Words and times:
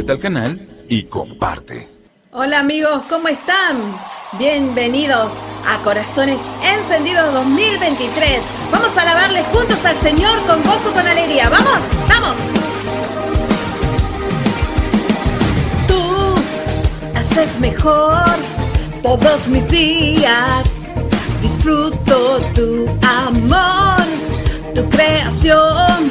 suscríbete 0.00 0.12
al 0.12 0.18
canal 0.18 0.68
y 0.88 1.02
comparte. 1.04 1.88
Hola 2.32 2.60
amigos, 2.60 3.02
¿cómo 3.08 3.28
están? 3.28 3.76
Bienvenidos 4.38 5.34
a 5.66 5.82
Corazones 5.82 6.40
Encendidos 6.62 7.32
2023. 7.34 8.40
Vamos 8.70 8.96
a 8.96 9.02
alabarle 9.02 9.42
juntos 9.52 9.84
al 9.84 9.96
Señor 9.96 10.38
con 10.46 10.62
gozo, 10.62 10.92
con 10.92 11.06
alegría. 11.06 11.48
¡Vamos! 11.50 11.80
¡Vamos! 12.08 12.36
Tú 15.88 17.18
haces 17.18 17.58
mejor 17.60 18.24
todos 19.02 19.48
mis 19.48 19.68
días. 19.68 20.86
Disfruto 21.42 22.38
tu 22.54 22.86
amor, 23.02 24.04
tu 24.74 24.88
creación, 24.88 26.10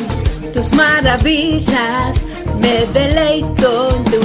tus 0.54 0.74
maravillas. 0.74 2.29
Me 2.60 2.86
deleito 2.94 3.90
en 3.96 4.04
tu 4.12 4.22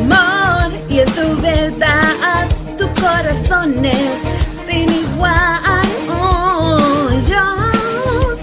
amor 0.00 0.72
y 0.88 1.00
en 1.00 1.10
tu 1.12 1.40
verdad. 1.40 2.48
Tu 2.78 2.86
corazón 3.00 3.84
es 3.84 4.20
sin 4.66 4.88
igual. 4.92 5.86
Oh, 6.10 7.10
yo 7.32 7.44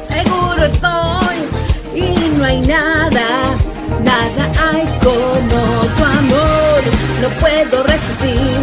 seguro 0.07 0.63
estoy 0.63 1.37
y 1.93 2.37
no 2.37 2.45
hay 2.45 2.61
nada, 2.61 3.57
nada 4.03 4.43
hay 4.71 4.85
como 5.03 5.59
tu 5.97 6.03
amor. 6.03 6.81
No 7.21 7.29
puedo 7.41 7.83
resistir, 7.83 8.61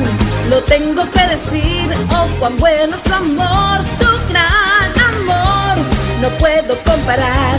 lo 0.49 0.63
tengo 0.63 1.03
que 1.11 1.27
decir. 1.29 1.89
Oh, 2.11 2.29
cuán 2.39 2.57
bueno 2.57 2.97
es 2.97 3.03
tu 3.03 3.13
amor, 3.13 3.79
tu 3.99 4.11
gran 4.31 4.91
amor. 5.13 5.77
No 6.23 6.29
puedo 6.39 6.75
comparar, 6.85 7.59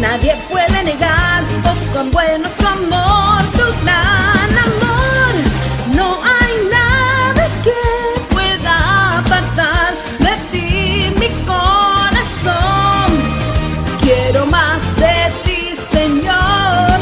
nadie 0.00 0.34
puede 0.48 0.84
negar. 0.84 1.57
Cuán 1.98 2.12
bueno 2.12 2.46
es 2.46 2.54
tu 2.54 2.64
amor, 2.64 3.42
tu 3.54 3.82
gran 3.82 4.50
amor. 4.68 5.32
No 5.96 6.16
hay 6.22 6.52
nada 6.70 7.48
que 7.64 8.32
pueda 8.32 9.18
apartar 9.18 9.94
de 10.20 10.34
ti 10.52 11.12
mi 11.18 11.28
corazón. 11.44 13.08
Quiero 14.00 14.46
más 14.46 14.80
de 14.94 15.32
ti, 15.44 15.74
Señor. 15.74 16.98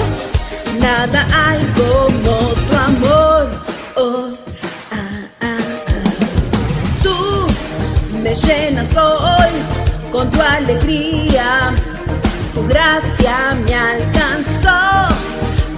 Nada 0.80 1.26
hay 1.44 1.60
como 1.76 2.34
tu 2.66 2.76
amor. 2.88 3.50
Oh, 3.96 4.28
ah, 4.92 4.96
ah, 5.42 5.58
ah. 5.90 7.02
Tú 7.02 7.46
me 8.22 8.34
llenas 8.34 8.96
hoy 8.96 9.52
con 10.10 10.30
tu 10.30 10.40
alegría. 10.40 11.74
Gracia 12.68 13.56
me 13.64 13.74
alcanzó, 13.74 15.08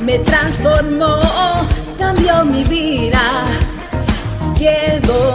me 0.05 0.19
transformó, 0.21 1.21
cambió 1.99 2.45
mi 2.45 2.65
vida. 2.65 3.21
Quiero 4.57 5.35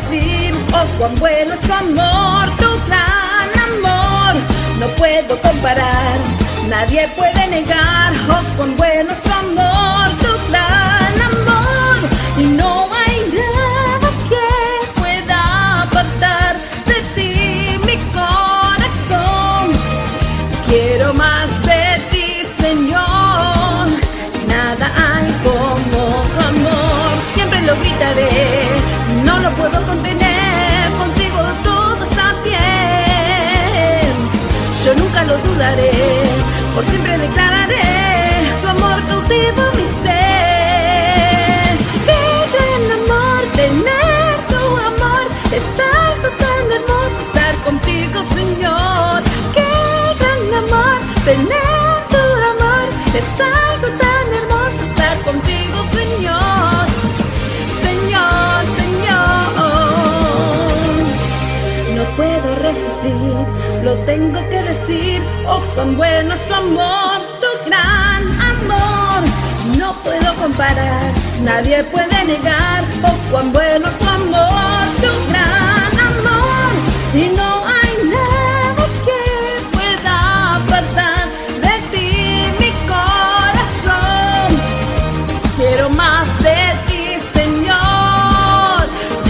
Oh, 0.00 0.86
cuán 0.96 1.14
bueno 1.16 1.54
es 1.54 1.60
tu 1.60 1.72
amor, 1.72 2.48
tu 2.56 2.70
gran 2.86 3.50
amor. 3.68 4.34
No 4.78 4.86
puedo 4.96 5.36
comparar, 5.42 6.18
nadie 6.68 7.08
puede 7.16 7.48
negar. 7.48 8.12
Oh, 8.30 8.56
cuán 8.56 8.76
bueno 8.76 9.10
es 9.12 9.20
tu 9.20 9.32
amor, 9.32 10.08
tu 10.20 10.50
gran 10.50 11.14
amor. 11.30 11.98
Y 12.38 12.44
no 12.44 12.88
hay 12.94 13.16
nada 13.34 14.08
que 14.30 15.00
pueda 15.00 15.82
apartar 15.82 16.56
de 16.86 16.94
ti 17.16 17.78
mi 17.84 17.96
corazón. 18.14 19.72
Quiero 20.68 21.12
más 21.14 21.50
de 21.66 22.00
ti, 22.12 22.42
Señor. 22.56 23.88
Nada 24.46 24.92
hay 24.96 25.32
como 25.42 26.22
tu 26.32 26.40
amor. 26.46 27.10
Siempre 27.34 27.62
lo 27.62 27.74
gritaré, 27.80 28.77
no 29.38 29.50
lo 29.50 29.56
puedo 29.56 29.86
contener. 29.86 30.90
Contigo 30.98 31.38
todo 31.62 32.04
está 32.04 32.34
bien. 32.44 34.10
Yo 34.84 34.94
nunca 34.94 35.24
lo 35.24 35.36
dudaré, 35.38 35.92
por 36.74 36.84
siempre 36.84 37.18
declararé 37.18 37.82
tu 38.62 38.68
amor 38.68 39.02
cautivo 39.06 39.62
mi 39.76 39.86
ser. 40.02 41.72
Qué 42.08 42.22
gran 42.54 42.84
amor 43.00 43.40
tener 43.62 44.30
tu 44.52 44.62
amor, 44.90 45.24
es 45.58 45.66
algo 46.04 46.28
tan 46.44 46.64
hermoso 46.76 47.20
estar 47.28 47.54
contigo, 47.66 48.18
Señor. 48.38 49.22
Qué 49.56 49.70
gran 50.20 50.42
amor 50.64 50.96
tener 51.24 51.94
tu 52.12 52.22
amor, 52.52 52.86
es 53.14 53.40
algo 53.40 53.57
lo 63.84 63.94
tengo 64.04 64.40
que 64.50 64.62
decir. 64.62 65.22
Oh, 65.46 65.62
cuán 65.74 65.96
bueno 65.96 66.34
es 66.34 66.42
tu 66.48 66.54
amor, 66.54 67.18
tu 67.42 67.50
gran 67.66 68.22
amor. 68.52 69.20
No 69.78 69.92
puedo 70.04 70.34
comparar, 70.34 71.12
nadie 71.42 71.82
puede 71.84 72.18
negar. 72.24 72.84
Oh, 73.02 73.16
cuán 73.30 73.52
bueno 73.52 73.88
es 73.88 73.98
tu 73.98 74.08
amor, 74.20 74.84
tu 75.02 75.12
gran 75.30 75.92
amor. 76.10 76.70
Y 77.14 77.24
no 77.40 77.50
hay 77.76 77.92
nada 78.16 78.84
que 79.06 79.22
pueda 79.76 80.14
apartar 80.56 81.24
de 81.64 81.74
ti 81.92 82.08
mi 82.60 82.70
corazón. 82.92 84.48
Quiero 85.56 85.88
más 85.90 86.26
de 86.46 86.60
ti, 86.88 87.04
Señor. 87.38 88.80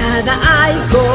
Nada 0.02 0.34
hay 0.58 0.74
como 0.92 1.07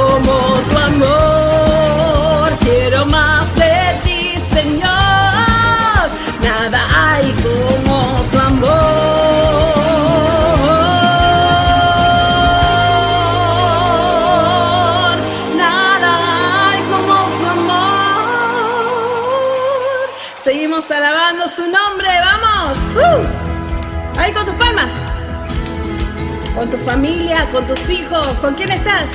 Con 26.64 26.72
tu 26.72 26.78
familia, 26.78 27.46
con 27.52 27.68
tus 27.68 27.90
hijos. 27.90 28.26
¿Con 28.40 28.54
quién 28.54 28.72
estás? 28.72 29.10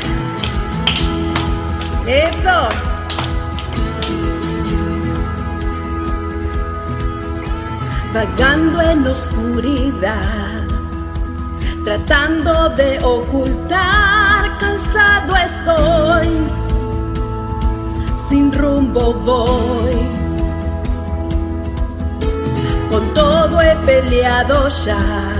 Eso. 2.06 2.69
Vagando 8.12 8.82
en 8.82 9.06
oscuridad, 9.06 10.67
tratando 11.84 12.69
de 12.69 12.99
ocultar, 13.02 14.58
cansado 14.58 15.34
estoy, 15.37 16.28
sin 18.28 18.52
rumbo 18.52 19.14
voy. 19.25 19.96
Con 22.90 23.14
todo 23.14 23.62
he 23.62 23.75
peleado 23.87 24.69
ya, 24.84 25.38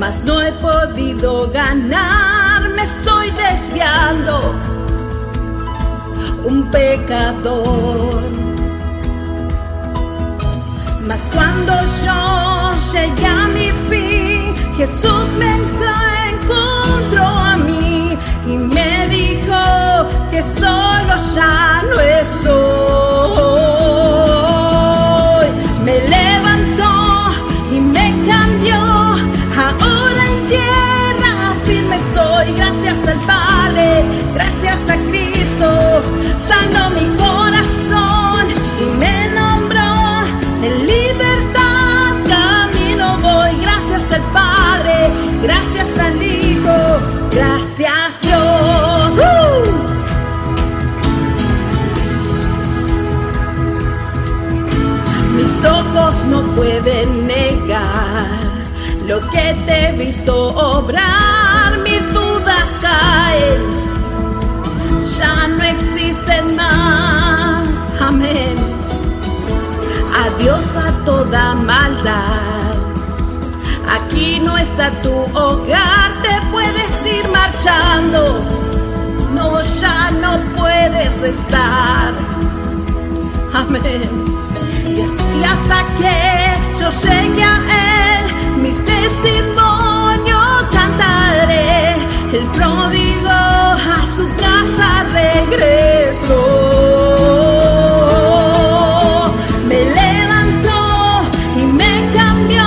mas 0.00 0.24
no 0.24 0.40
he 0.40 0.50
podido 0.52 1.50
ganar, 1.50 2.70
me 2.70 2.84
estoy 2.84 3.30
desviando, 3.32 4.40
un 6.42 6.70
pecador. 6.70 8.22
Mas 11.06 11.30
cuando 11.34 11.74
yo 12.06 12.72
llegué 12.92 13.26
a 13.26 13.48
mi 13.48 13.70
fin, 13.90 14.54
Jesús 14.78 15.28
me 15.38 15.50
encontró 16.30 17.26
a 17.26 17.56
mí 17.58 18.16
y 18.46 18.56
me 18.56 19.06
dijo 19.08 20.08
que 20.30 20.42
solo 20.42 21.14
ya 21.34 21.82
no 21.90 22.00
estoy. 22.00 23.20
gracias 32.56 33.06
al 33.06 33.18
Padre, 33.20 34.04
gracias 34.34 34.90
a 34.90 34.96
Cristo, 35.08 36.02
sanó 36.38 36.90
mi 36.90 37.06
corazón 37.16 38.46
y 38.80 38.98
me 38.98 39.28
nombró 39.30 40.24
de 40.60 40.70
libertad. 40.84 42.14
Camino 42.28 43.18
voy, 43.18 43.56
gracias 43.60 44.12
al 44.12 44.22
Padre, 44.32 45.10
gracias 45.42 45.98
al 45.98 46.22
Hijo, 46.22 46.76
gracias 47.32 48.20
Dios. 48.22 49.16
¡Uh! 49.16 49.90
Mis 55.36 55.64
ojos 55.64 56.24
no 56.26 56.42
pueden 56.54 57.26
negar 57.26 58.26
lo 59.06 59.20
que 59.30 59.56
te 59.66 59.88
he 59.88 59.92
visto 59.92 60.48
obrar. 60.54 61.59
Mis 61.90 62.14
dudas 62.14 62.78
caen, 62.80 63.62
ya 65.18 65.48
no 65.48 65.64
existen 65.64 66.54
más. 66.54 67.68
Amén. 68.00 68.54
Adiós 70.24 70.66
a 70.76 70.92
toda 71.04 71.54
maldad. 71.54 72.76
Aquí 73.96 74.38
no 74.38 74.56
está 74.56 74.92
tu 75.02 75.12
hogar, 75.36 76.12
te 76.22 76.34
puedes 76.52 76.94
ir 77.06 77.28
marchando. 77.30 78.40
No, 79.34 79.60
ya 79.80 80.12
no 80.12 80.38
puedes 80.56 81.22
estar. 81.24 82.12
Amén. 83.52 84.08
Y 84.86 85.44
hasta 85.44 85.84
que 85.98 86.78
yo 86.78 86.88
llegue 87.02 87.42
a 87.42 87.56
Él, 88.20 88.60
mi 88.62 88.70
testimonio. 88.70 89.79
El 92.32 92.46
pródigo 92.50 93.28
a 93.28 94.06
su 94.06 94.24
casa 94.36 95.04
regresó. 95.12 96.36
Me 99.66 99.84
levantó 99.84 101.22
y 101.56 101.62
me 101.64 102.08
cambió. 102.14 102.62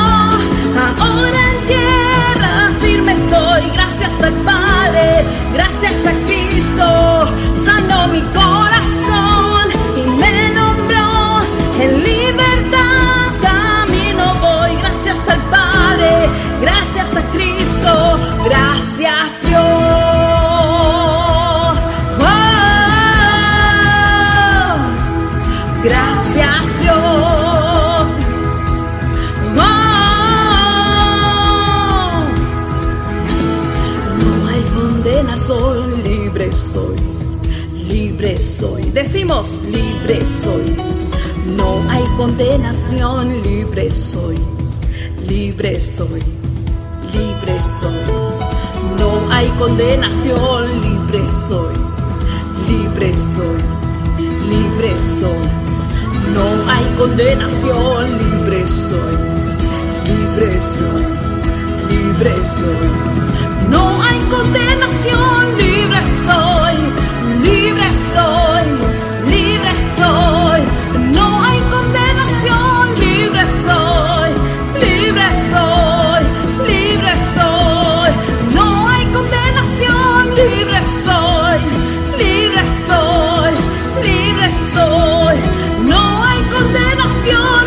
Ahora 0.99 1.39
en 1.51 1.65
tierra 1.65 2.71
firme 2.81 3.13
estoy. 3.13 3.69
Gracias 3.73 4.21
al 4.21 4.33
Padre, 4.43 5.25
gracias 5.53 6.07
a 6.07 6.11
Cristo. 6.27 7.31
Sanó 7.55 8.09
mi 8.09 8.19
corazón 8.19 8.42
Gracias 18.45 19.41
Dios. 19.47 19.63
Oh, 22.19 22.33
gracias 25.83 26.81
Dios. 26.81 28.09
Oh, 29.55 29.61
no 34.19 34.47
hay 34.47 34.63
condenación, 34.75 36.03
libre 36.03 36.51
soy, 36.51 36.97
libre 37.87 38.37
soy. 38.37 38.83
Decimos, 38.91 39.61
libre 39.71 40.25
soy. 40.25 40.75
No 41.57 41.83
hay 41.89 42.03
condenación, 42.17 43.41
libre 43.43 43.91
soy, 43.91 44.37
libre 45.27 45.79
soy, 45.79 46.21
hay 49.33 49.49
condenación, 49.57 50.81
libre 50.81 51.27
soy, 51.27 51.73
libre 52.67 53.13
soy, 53.15 53.61
libre 54.49 54.93
soy. 55.01 55.47
No 56.35 56.45
hay 56.71 56.85
condenación, 56.97 58.17
libre 58.19 58.67
soy, 58.67 59.15
libre 60.05 60.61
soy, 60.61 61.05
libre 61.89 62.35
soy. 62.45 62.89
No 63.71 64.01
hay 64.03 64.19
condenación, 64.29 65.57
libre 65.57 66.01
soy, 66.27 66.75
libre 67.43 67.87
soy, 68.13 68.67
libre 69.33 69.73
soy. 69.97 71.02
No 85.85 86.23
hay 86.23 86.41
condenación, 86.43 87.62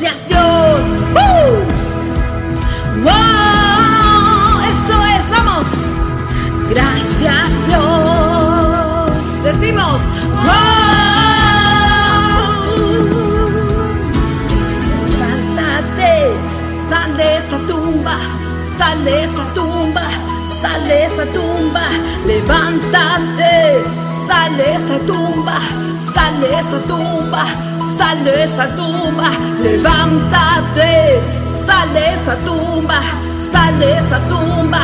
Gracias 0.00 0.28
Dios. 0.28 0.80
¡Uh! 1.12 1.60
¡Wow! 3.02 4.60
Eso 4.72 4.96
es, 5.04 5.28
vamos. 5.28 5.66
Gracias 6.70 7.66
Dios. 7.66 9.42
Decimos, 9.44 10.00
¡Wow! 10.32 10.80
Levántate, 15.10 16.14
sal 16.88 17.16
de 17.18 17.36
esa 17.36 17.58
tumba, 17.66 18.16
sal 18.64 19.04
de 19.04 19.24
esa 19.24 19.44
tumba, 19.52 20.08
sal 20.62 20.88
de 20.88 21.04
esa 21.04 21.26
tumba. 21.26 21.86
Levántate, 22.26 23.84
sal 24.30 24.56
de 24.56 24.74
esa 24.74 24.98
tumba, 25.10 25.58
sal 26.14 26.44
esa 26.44 26.78
tumba, 26.90 27.44
sal 27.98 28.26
esa 28.28 28.66
tumba. 28.76 29.28
Levántate, 29.60 31.20
sal 31.46 31.92
de 31.92 32.14
esa 32.14 32.36
tumba, 32.46 33.00
sal 33.50 33.78
de 33.80 33.98
esa 33.98 34.18
tumba, 34.30 34.82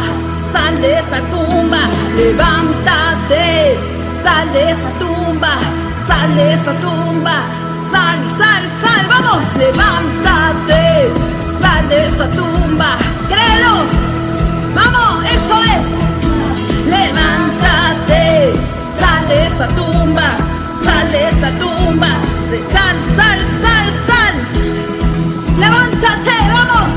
sal 0.52 0.84
esa 0.84 1.18
tumba. 1.32 1.82
Levántate, 2.16 3.78
sal 4.02 4.52
de 4.52 4.70
esa 4.72 4.90
tumba, 4.98 5.52
sal 6.06 6.34
de 6.34 6.52
esa 6.52 6.72
tumba. 6.84 7.36
Sal, 7.90 8.18
sal, 8.38 8.62
sal, 8.82 9.02
vamos, 9.12 9.46
levántate, 9.62 11.10
sal 11.60 11.92
esa 11.92 12.26
tumba, 12.38 12.90
créelo, 13.28 13.74
Sal, 22.64 22.96
sal, 23.16 23.40
sal, 23.60 23.86
sal. 24.06 24.34
Levántate, 25.58 26.36
vamos. 26.52 26.94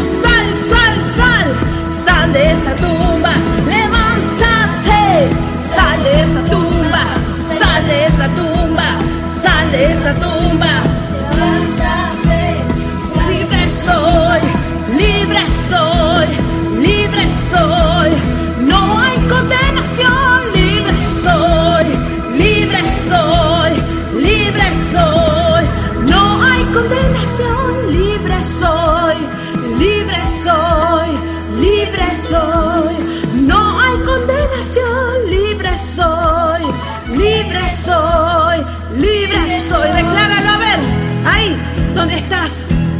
Sal, 0.00 0.46
sal, 0.70 0.94
sal. 1.16 1.46
Sal 1.88 2.32
de 2.32 2.52
esa 2.52 2.72
tumba. 2.76 3.32
Levántate. 3.66 5.30
Sal 5.60 6.02
de 6.04 6.22
esa 6.22 6.42
tumba. 6.44 7.04
Sal 7.40 7.86
de 7.86 8.06
esa 8.06 8.28
tumba. 8.28 8.88
Sal 9.42 9.70
de 9.72 9.92
esa 9.92 10.14
tumba. 10.14 10.72
Levántate. 11.38 12.42
Libre 13.28 13.68
soy. 13.68 14.40
Libre 14.96 15.48
soy. 15.48 16.26
Libre 16.80 17.28
soy. 17.28 17.85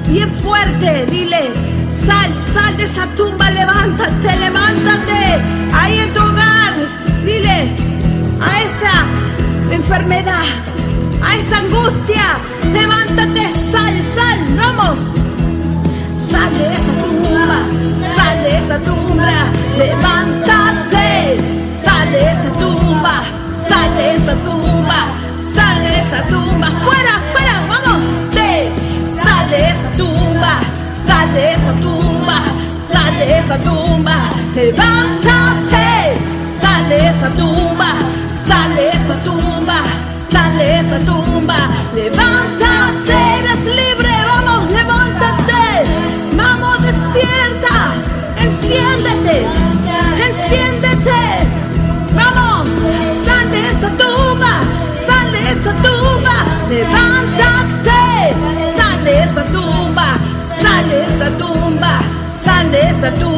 Bien 0.09 0.29
fuerte, 0.43 1.07
dile, 1.07 1.53
sal, 1.95 2.33
sal 2.53 2.77
de 2.77 2.85
esa 2.85 3.07
tumba, 3.15 3.49
levántate, 3.51 4.37
levántate, 4.41 5.41
ahí 5.73 5.99
en 5.99 6.13
tu 6.13 6.21
hogar, 6.21 6.75
dile 7.25 7.77
a 8.41 8.63
esa 8.63 9.05
enfermedad, 9.71 10.43
a 11.23 11.37
esa 11.37 11.59
angustia, 11.59 12.25
levántate, 12.73 13.53
sal, 13.53 13.95
sal, 14.15 14.39
vamos. 14.57 14.99
Sal 16.19 16.51
de 16.59 16.75
esa 16.75 16.93
tumba, 17.03 17.59
sal 18.17 18.43
de 18.43 18.59
esa 18.59 18.79
tumba, 18.81 19.29
levántate, 19.79 21.39
sal 21.65 22.11
de 22.11 22.33
esa 22.33 22.51
tumba, 22.55 23.23
sal 23.53 23.97
de 23.97 24.15
esa 24.15 24.35
tumba, 24.35 25.07
sal 25.41 25.79
de 25.79 26.01
esa 26.01 26.23
tumba, 26.23 26.69
fuera, 26.85 27.36
sal 31.17 31.33
de 31.33 31.53
esa 31.53 31.73
tumba, 31.81 32.39
sal 32.79 33.19
de 33.19 33.39
esa 33.39 33.59
tumba, 33.59 34.17
levántate, 34.55 36.19
sal 36.47 36.89
de 36.91 37.09
esa 37.09 37.31
tumba, 37.31 37.91
sal 38.35 38.75
de 38.77 38.91
esa 38.91 39.15
tumba, 39.25 39.79
sal 40.31 40.59
de 40.59 40.79
esa 40.81 40.99
tumba, 41.11 41.57
levántate, 41.95 43.15
eres 43.39 43.65
libre, 43.81 44.13
vamos, 44.31 44.71
levántate, 44.71 45.65
vamos, 46.37 46.83
despierta, 46.83 47.77
enciéndete, 48.45 49.47
sal 63.07 63.19
de 63.19 63.36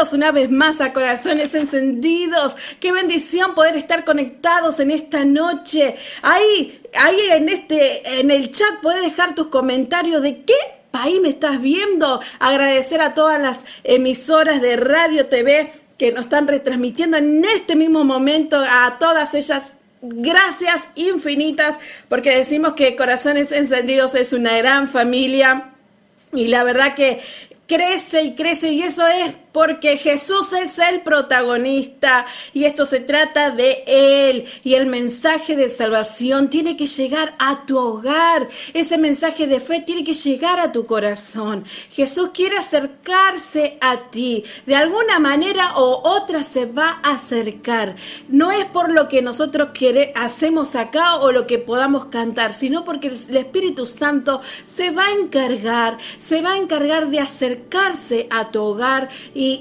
Una 0.00 0.32
vez 0.32 0.50
más 0.50 0.80
a 0.80 0.94
Corazones 0.94 1.54
Encendidos. 1.54 2.56
Qué 2.80 2.90
bendición 2.90 3.54
poder 3.54 3.76
estar 3.76 4.06
conectados 4.06 4.80
en 4.80 4.90
esta 4.90 5.26
noche. 5.26 5.94
Ahí, 6.22 6.80
ahí 6.98 7.18
en, 7.32 7.50
este, 7.50 8.18
en 8.18 8.30
el 8.30 8.50
chat 8.50 8.80
puedes 8.80 9.02
dejar 9.02 9.34
tus 9.34 9.48
comentarios 9.48 10.22
de 10.22 10.42
qué 10.42 10.54
país 10.90 11.20
me 11.20 11.28
estás 11.28 11.60
viendo. 11.60 12.18
Agradecer 12.38 13.02
a 13.02 13.12
todas 13.12 13.38
las 13.38 13.66
emisoras 13.84 14.62
de 14.62 14.76
radio, 14.76 15.26
TV 15.26 15.70
que 15.98 16.12
nos 16.12 16.24
están 16.24 16.48
retransmitiendo 16.48 17.18
en 17.18 17.44
este 17.44 17.76
mismo 17.76 18.02
momento, 18.02 18.56
a 18.58 18.96
todas 18.98 19.34
ellas 19.34 19.74
gracias 20.00 20.80
infinitas 20.94 21.76
porque 22.08 22.34
decimos 22.34 22.72
que 22.72 22.96
Corazones 22.96 23.52
Encendidos 23.52 24.14
es 24.14 24.32
una 24.32 24.56
gran 24.56 24.88
familia 24.88 25.72
y 26.32 26.46
la 26.46 26.64
verdad 26.64 26.94
que 26.94 27.20
crece 27.70 28.24
y 28.24 28.34
crece 28.34 28.72
y 28.72 28.82
eso 28.82 29.06
es 29.06 29.32
porque 29.52 29.96
Jesús 29.96 30.52
es 30.52 30.78
el 30.78 31.00
protagonista 31.00 32.26
y 32.52 32.64
esto 32.64 32.86
se 32.86 33.00
trata 33.00 33.50
de 33.50 33.82
Él 33.86 34.44
y 34.62 34.74
el 34.74 34.86
mensaje 34.86 35.56
de 35.56 35.68
salvación 35.68 36.48
tiene 36.50 36.76
que 36.76 36.86
llegar 36.86 37.34
a 37.38 37.66
tu 37.66 37.78
hogar, 37.78 38.48
ese 38.74 38.98
mensaje 38.98 39.46
de 39.46 39.60
fe 39.60 39.80
tiene 39.80 40.04
que 40.04 40.14
llegar 40.14 40.60
a 40.60 40.72
tu 40.72 40.86
corazón. 40.86 41.64
Jesús 41.90 42.30
quiere 42.32 42.56
acercarse 42.58 43.78
a 43.80 44.10
ti, 44.10 44.44
de 44.66 44.76
alguna 44.76 45.18
manera 45.18 45.76
o 45.76 46.08
otra 46.08 46.42
se 46.42 46.66
va 46.66 47.00
a 47.02 47.14
acercar. 47.14 47.96
No 48.28 48.52
es 48.52 48.64
por 48.66 48.92
lo 48.92 49.08
que 49.08 49.22
nosotros 49.22 49.70
quiere, 49.74 50.12
hacemos 50.14 50.76
acá 50.76 51.16
o 51.16 51.32
lo 51.32 51.46
que 51.46 51.58
podamos 51.58 52.06
cantar, 52.06 52.52
sino 52.52 52.84
porque 52.84 53.08
el 53.08 53.36
Espíritu 53.36 53.86
Santo 53.86 54.40
se 54.64 54.90
va 54.90 55.06
a 55.06 55.12
encargar, 55.12 55.98
se 56.18 56.42
va 56.42 56.52
a 56.52 56.56
encargar 56.56 57.10
de 57.10 57.20
acercarse 57.20 58.26
a 58.30 58.50
tu 58.50 58.62
hogar 58.62 59.08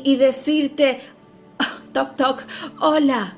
y 0.03 0.15
decirte, 0.17 1.01
"Ah, 1.57 1.77
toc, 1.93 2.15
toc, 2.15 2.43
hola. 2.79 3.35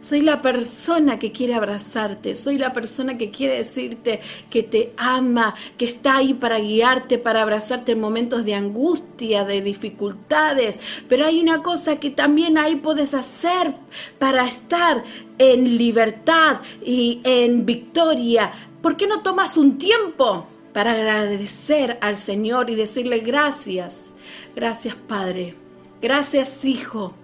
Soy 0.00 0.22
la 0.22 0.40
persona 0.40 1.18
que 1.18 1.30
quiere 1.30 1.54
abrazarte, 1.54 2.34
soy 2.34 2.56
la 2.56 2.72
persona 2.72 3.18
que 3.18 3.30
quiere 3.30 3.58
decirte 3.58 4.20
que 4.48 4.62
te 4.62 4.94
ama, 4.96 5.54
que 5.76 5.84
está 5.84 6.16
ahí 6.16 6.32
para 6.32 6.58
guiarte, 6.58 7.18
para 7.18 7.42
abrazarte 7.42 7.92
en 7.92 8.00
momentos 8.00 8.46
de 8.46 8.54
angustia, 8.54 9.44
de 9.44 9.60
dificultades. 9.60 10.80
Pero 11.06 11.26
hay 11.26 11.38
una 11.38 11.62
cosa 11.62 11.96
que 12.00 12.08
también 12.08 12.56
ahí 12.56 12.76
puedes 12.76 13.12
hacer 13.12 13.74
para 14.18 14.46
estar 14.46 15.04
en 15.36 15.76
libertad 15.76 16.60
y 16.82 17.20
en 17.24 17.66
victoria. 17.66 18.52
¿Por 18.80 18.96
qué 18.96 19.06
no 19.06 19.20
tomas 19.20 19.58
un 19.58 19.76
tiempo 19.76 20.46
para 20.72 20.92
agradecer 20.92 21.98
al 22.00 22.16
Señor 22.16 22.70
y 22.70 22.74
decirle 22.74 23.18
gracias? 23.18 24.14
Gracias 24.56 24.94
Padre, 24.94 25.56
gracias 26.00 26.64
Hijo, 26.64 27.14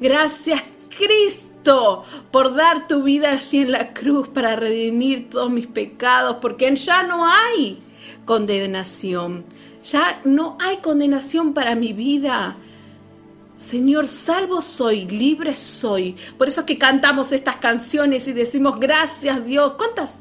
gracias 0.00 0.62
Cristo 0.96 2.04
por 2.30 2.54
dar 2.54 2.86
tu 2.86 3.02
vida 3.02 3.32
allí 3.32 3.58
en 3.58 3.72
la 3.72 3.92
cruz 3.92 4.28
para 4.28 4.56
redimir 4.56 5.30
todos 5.30 5.50
mis 5.50 5.66
pecados, 5.66 6.38
porque 6.40 6.74
ya 6.76 7.02
no 7.02 7.26
hay 7.26 7.78
condenación, 8.24 9.44
ya 9.84 10.20
no 10.24 10.56
hay 10.60 10.78
condenación 10.78 11.54
para 11.54 11.74
mi 11.74 11.92
vida. 11.92 12.56
Señor, 13.56 14.08
salvo 14.08 14.60
soy, 14.60 15.06
libre 15.06 15.54
soy. 15.54 16.16
Por 16.36 16.48
eso 16.48 16.62
es 16.62 16.66
que 16.66 16.78
cantamos 16.78 17.30
estas 17.30 17.56
canciones 17.56 18.26
y 18.26 18.32
decimos 18.32 18.80
gracias 18.80 19.44
Dios. 19.44 19.74
¿Cuántas 19.74 20.18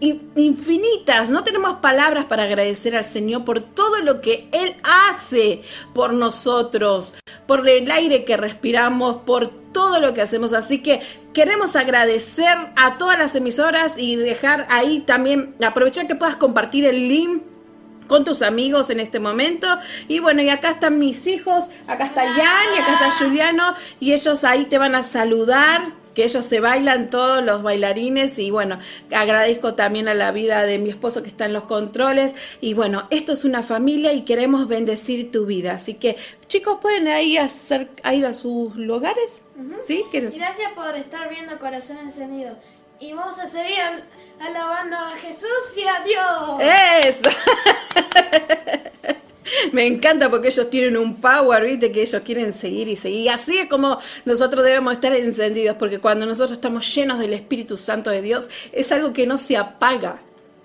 infinitas. 0.00 1.28
No 1.28 1.44
tenemos 1.44 1.76
palabras 1.76 2.24
para 2.24 2.44
agradecer 2.44 2.96
al 2.96 3.04
Señor 3.04 3.44
por 3.44 3.60
todo 3.60 4.00
lo 4.00 4.20
que 4.20 4.48
Él 4.52 4.74
hace 4.82 5.62
por 5.94 6.12
nosotros, 6.12 7.14
por 7.46 7.68
el 7.68 7.90
aire 7.90 8.24
que 8.24 8.36
respiramos, 8.36 9.22
por 9.26 9.48
todo 9.72 10.00
lo 10.00 10.14
que 10.14 10.22
hacemos. 10.22 10.52
Así 10.52 10.82
que 10.82 11.00
queremos 11.32 11.76
agradecer 11.76 12.56
a 12.76 12.98
todas 12.98 13.18
las 13.18 13.34
emisoras 13.34 13.98
y 13.98 14.16
dejar 14.16 14.66
ahí 14.70 15.00
también, 15.00 15.54
aprovechar 15.62 16.06
que 16.06 16.14
puedas 16.14 16.36
compartir 16.36 16.84
el 16.84 17.08
link 17.08 17.42
con 18.06 18.24
tus 18.24 18.42
amigos 18.42 18.90
en 18.90 18.98
este 18.98 19.20
momento. 19.20 19.68
Y 20.08 20.18
bueno, 20.18 20.42
y 20.42 20.48
acá 20.48 20.70
están 20.70 20.98
mis 20.98 21.26
hijos, 21.28 21.66
acá 21.86 22.06
está 22.06 22.22
Jan 22.22 22.74
y 22.76 22.80
acá 22.80 22.92
está 22.94 23.10
Juliano, 23.12 23.74
y 24.00 24.12
ellos 24.12 24.42
ahí 24.42 24.64
te 24.64 24.78
van 24.78 24.96
a 24.96 25.04
saludar, 25.04 25.92
que 26.14 26.24
ellos 26.24 26.44
se 26.44 26.60
bailan 26.60 27.10
todos 27.10 27.42
los 27.44 27.62
bailarines, 27.62 28.38
y 28.38 28.50
bueno, 28.50 28.78
agradezco 29.14 29.74
también 29.74 30.08
a 30.08 30.14
la 30.14 30.32
vida 30.32 30.64
de 30.64 30.78
mi 30.78 30.90
esposo 30.90 31.22
que 31.22 31.28
está 31.28 31.46
en 31.46 31.52
los 31.52 31.64
controles, 31.64 32.34
y 32.60 32.74
bueno, 32.74 33.06
esto 33.10 33.32
es 33.32 33.44
una 33.44 33.62
familia 33.62 34.12
y 34.12 34.22
queremos 34.22 34.66
bendecir 34.68 35.30
tu 35.30 35.46
vida. 35.46 35.72
Así 35.74 35.94
que, 35.94 36.16
chicos, 36.48 36.78
pueden 36.80 37.08
ahí 37.08 37.36
hacer, 37.36 37.88
a 38.02 38.14
ir 38.14 38.26
a 38.26 38.32
sus 38.32 38.74
lugares, 38.76 39.42
¿sí? 39.82 40.04
¿Quieren- 40.10 40.32
Gracias 40.34 40.72
por 40.72 40.96
estar 40.96 41.28
viendo 41.30 41.58
Corazón 41.58 41.98
Encendido. 41.98 42.56
Y 42.98 43.12
vamos 43.14 43.38
a 43.38 43.46
seguir 43.46 43.80
al- 43.80 44.04
alabando 44.40 44.94
a 44.96 45.12
Jesús 45.12 45.48
y 45.76 45.84
a 45.88 46.02
Dios. 46.04 47.06
Eso. 47.06 47.30
Me 49.72 49.86
encanta 49.86 50.30
porque 50.30 50.48
ellos 50.48 50.70
tienen 50.70 50.96
un 50.96 51.20
power, 51.20 51.64
viste, 51.64 51.92
que 51.92 52.02
ellos 52.02 52.22
quieren 52.24 52.52
seguir 52.52 52.88
y 52.88 52.96
seguir. 52.96 53.20
Y 53.22 53.28
así 53.28 53.58
es 53.58 53.68
como 53.68 53.98
nosotros 54.24 54.64
debemos 54.64 54.92
estar 54.92 55.14
encendidos, 55.14 55.76
porque 55.76 55.98
cuando 55.98 56.26
nosotros 56.26 56.52
estamos 56.52 56.94
llenos 56.94 57.18
del 57.18 57.32
Espíritu 57.32 57.76
Santo 57.76 58.10
de 58.10 58.22
Dios, 58.22 58.48
es 58.72 58.92
algo 58.92 59.12
que 59.12 59.26
no 59.26 59.38
se 59.38 59.56
apaga. 59.56 60.20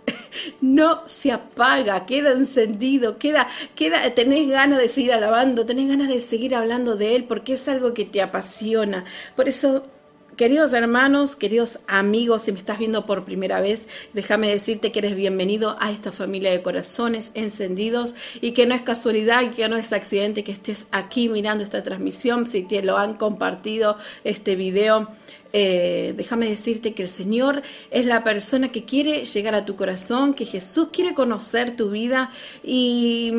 No 0.60 1.04
se 1.08 1.32
apaga, 1.32 2.06
queda 2.06 2.32
encendido, 2.34 3.18
queda, 3.18 3.48
queda, 3.74 4.14
tenés 4.14 4.50
ganas 4.50 4.80
de 4.80 4.90
seguir 4.90 5.14
alabando, 5.14 5.66
tenés 5.66 5.88
ganas 5.88 6.10
de 6.10 6.20
seguir 6.20 6.56
hablando 6.56 6.98
de 6.98 7.16
Él, 7.16 7.24
porque 7.24 7.54
es 7.54 7.68
algo 7.70 7.94
que 7.94 8.04
te 8.04 8.22
apasiona. 8.22 9.06
Por 9.38 9.48
eso 9.48 9.88
Queridos 10.36 10.74
hermanos, 10.74 11.38
queridos 11.38 11.80
amigos, 11.88 12.42
si 12.42 12.52
me 12.52 12.58
estás 12.58 12.78
viendo 12.78 13.06
por 13.06 13.24
primera 13.24 13.62
vez, 13.62 13.88
déjame 14.12 14.50
decirte 14.50 14.92
que 14.92 15.00
eres 15.00 15.16
bienvenido 15.16 15.78
a 15.80 15.92
esta 15.92 16.12
familia 16.12 16.52
de 16.52 16.62
corazones 16.62 17.32
encendidos 17.36 18.16
y 18.42 18.52
que 18.52 18.66
no 18.66 18.76
es 18.76 18.82
casualidad 18.82 19.44
y 19.44 19.52
que 19.52 19.70
no 19.70 19.78
es 19.78 19.94
accidente 19.94 20.44
que 20.44 20.52
estés 20.52 20.88
aquí 20.92 21.30
mirando 21.30 21.64
esta 21.64 21.84
transmisión, 21.84 22.50
si 22.50 22.64
te 22.64 22.84
lo 22.84 22.98
han 22.98 23.14
compartido 23.14 23.98
este 24.26 24.58
video. 24.58 25.08
eh, 25.54 26.14
déjame 26.18 26.50
decirte 26.50 26.94
que 26.94 27.04
el 27.04 27.08
Señor 27.08 27.62
es 27.90 28.06
la 28.06 28.22
persona 28.26 28.68
que 28.68 28.84
quiere 28.84 29.24
llegar 29.24 29.56
a 29.56 29.64
tu 29.64 29.78
corazón, 29.78 30.34
que 30.34 30.46
Jesús 30.46 30.90
quiere 30.92 31.14
conocer 31.14 31.78
tu 31.78 31.92
vida 31.92 32.30
y 32.62 33.32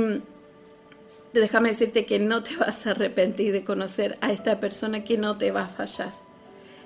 déjame 1.35 1.69
decirte 1.69 2.07
que 2.07 2.19
no 2.19 2.43
te 2.43 2.57
vas 2.57 2.87
a 2.87 2.93
arrepentir 2.93 3.53
de 3.53 3.65
conocer 3.65 4.17
a 4.23 4.33
esta 4.33 4.61
persona 4.61 5.05
que 5.05 5.19
no 5.19 5.37
te 5.37 5.50
va 5.50 5.65
a 5.65 5.69
fallar. 5.69 6.25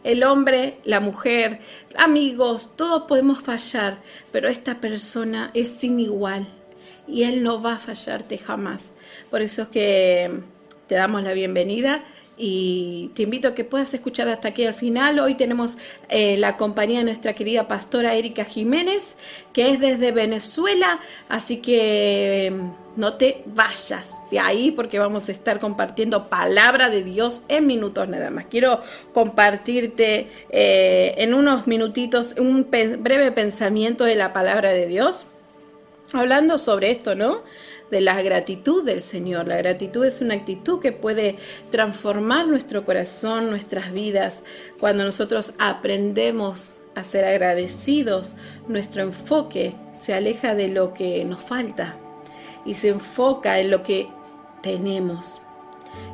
El 0.03 0.23
hombre, 0.23 0.79
la 0.85 1.01
mujer, 1.01 1.61
amigos, 1.97 2.75
todos 2.77 3.03
podemos 3.03 3.43
fallar, 3.43 3.99
pero 4.33 4.49
esta 4.49 4.81
persona 4.81 5.51
es 5.53 5.69
sin 5.71 6.01
igual 6.01 6.47
y 7.07 7.25
él 7.25 7.43
no 7.43 7.61
va 7.61 7.75
a 7.75 7.79
fallarte 7.79 8.39
jamás. 8.39 8.95
Por 9.31 9.43
eso 9.43 9.63
es 9.63 9.69
que 9.69 10.41
te 10.87 10.95
damos 10.95 11.23
la 11.23 11.35
bienvenida 11.35 12.03
y 12.43 13.11
te 13.15 13.25
invito 13.25 13.49
a 13.49 13.55
que 13.55 13.65
puedas 13.65 13.93
escuchar 13.93 14.27
hasta 14.31 14.49
aquí 14.49 14.65
al 14.65 14.73
final. 14.73 15.19
Hoy 15.19 15.35
tenemos 15.35 15.77
eh, 16.09 16.39
la 16.39 16.57
compañía 16.57 17.01
de 17.01 17.05
nuestra 17.05 17.35
querida 17.35 17.69
pastora 17.69 18.15
Erika 18.15 18.47
Jiménez, 18.47 19.15
que 19.53 19.71
es 19.71 19.79
desde 19.79 20.11
Venezuela, 20.11 21.01
así 21.29 21.59
que 21.59 22.47
em, 22.47 22.73
no 22.97 23.15
te 23.15 23.43
vayas 23.45 24.17
de 24.31 24.41
ahí 24.41 24.71
porque 24.71 24.99
vamos 24.99 25.29
a 25.29 25.33
estar 25.33 25.61
compartiendo 25.61 26.31
palabra 26.31 26.89
de 26.89 27.05
Dios 27.05 27.43
en 27.49 27.67
minutos 27.67 28.09
nada 28.09 28.31
más. 28.31 28.47
Quiero 28.47 28.81
compartirte 29.13 30.27
eh, 30.49 31.15
en 31.19 31.35
unos 31.35 31.67
minutitos 31.67 32.37
un 32.39 32.71
breve 32.71 33.33
pensamiento 33.33 34.05
de 34.05 34.17
la 34.17 34.33
palabra 34.33 34.71
de 34.71 34.87
Dios, 34.87 35.27
hablando 36.15 36.57
sobre 36.57 36.91
esto, 36.91 37.15
¿no? 37.15 37.43
De 37.91 38.01
la 38.01 38.21
gratitud 38.23 38.85
del 38.85 39.03
Señor. 39.03 39.47
La 39.47 39.57
gratitud 39.57 40.05
es 40.05 40.21
una 40.21 40.35
actitud 40.35 40.81
que 40.81 40.93
puede 40.93 41.37
transformar 41.71 42.47
nuestro 42.47 42.85
corazón, 42.85 43.51
nuestras 43.51 43.93
vidas. 43.93 44.45
Cuando 44.79 45.05
nosotros 45.05 45.55
aprendemos 45.59 46.77
a 46.95 47.05
ser 47.05 47.25
agradecidos, 47.25 48.35
nuestro 48.69 49.03
enfoque 49.03 49.75
se 49.95 50.15
aleja 50.15 50.55
de 50.55 50.69
lo 50.69 50.95
que 50.95 51.25
nos 51.25 51.41
falta 51.41 51.97
y 52.65 52.75
se 52.75 52.89
enfoca 52.89 53.59
en 53.61 53.71
lo 53.71 53.83
que 53.83 54.09
tenemos. 54.63 55.41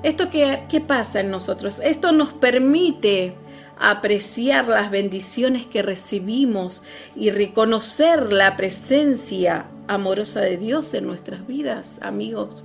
¿Esto 0.02 0.30
qué, 0.30 0.62
qué 0.68 0.80
pasa 0.80 1.20
en 1.20 1.30
nosotros? 1.30 1.80
Esto 1.84 2.12
nos 2.12 2.32
permite 2.32 3.34
apreciar 3.78 4.68
las 4.68 4.90
bendiciones 4.90 5.66
que 5.66 5.82
recibimos 5.82 6.82
y 7.14 7.30
reconocer 7.30 8.32
la 8.32 8.56
presencia 8.56 9.66
amorosa 9.88 10.40
de 10.40 10.56
Dios 10.56 10.94
en 10.94 11.06
nuestras 11.06 11.46
vidas, 11.46 12.00
amigos. 12.02 12.64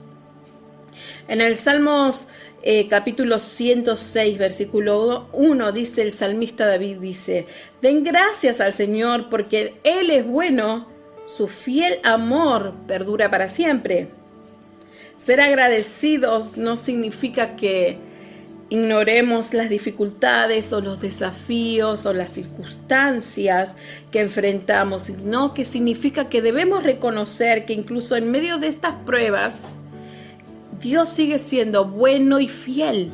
En 1.27 1.41
el 1.41 1.57
Salmos 1.57 2.27
eh, 2.63 2.87
capítulo 2.87 3.39
106, 3.39 4.37
versículo 4.37 5.27
1, 5.33 5.71
dice 5.71 6.03
el 6.03 6.11
salmista 6.11 6.67
David, 6.67 6.97
dice, 6.99 7.47
den 7.81 8.03
gracias 8.03 8.61
al 8.61 8.71
Señor 8.71 9.29
porque 9.29 9.79
Él 9.83 10.11
es 10.11 10.25
bueno, 10.27 10.87
su 11.25 11.47
fiel 11.47 11.99
amor 12.03 12.73
perdura 12.87 13.31
para 13.31 13.47
siempre. 13.47 14.09
Ser 15.15 15.41
agradecidos 15.41 16.57
no 16.57 16.75
significa 16.75 17.55
que 17.55 17.97
ignoremos 18.71 19.53
las 19.53 19.69
dificultades 19.69 20.71
o 20.71 20.79
los 20.79 21.01
desafíos 21.01 22.05
o 22.05 22.13
las 22.13 22.31
circunstancias 22.31 23.75
que 24.11 24.21
enfrentamos, 24.21 25.03
sino 25.03 25.53
que 25.53 25.65
significa 25.65 26.29
que 26.29 26.41
debemos 26.41 26.81
reconocer 26.81 27.65
que 27.65 27.73
incluso 27.73 28.15
en 28.15 28.31
medio 28.31 28.57
de 28.57 28.67
estas 28.67 28.93
pruebas, 29.05 29.71
Dios 30.79 31.09
sigue 31.09 31.37
siendo 31.37 31.83
bueno 31.83 32.39
y 32.39 32.47
fiel 32.47 33.11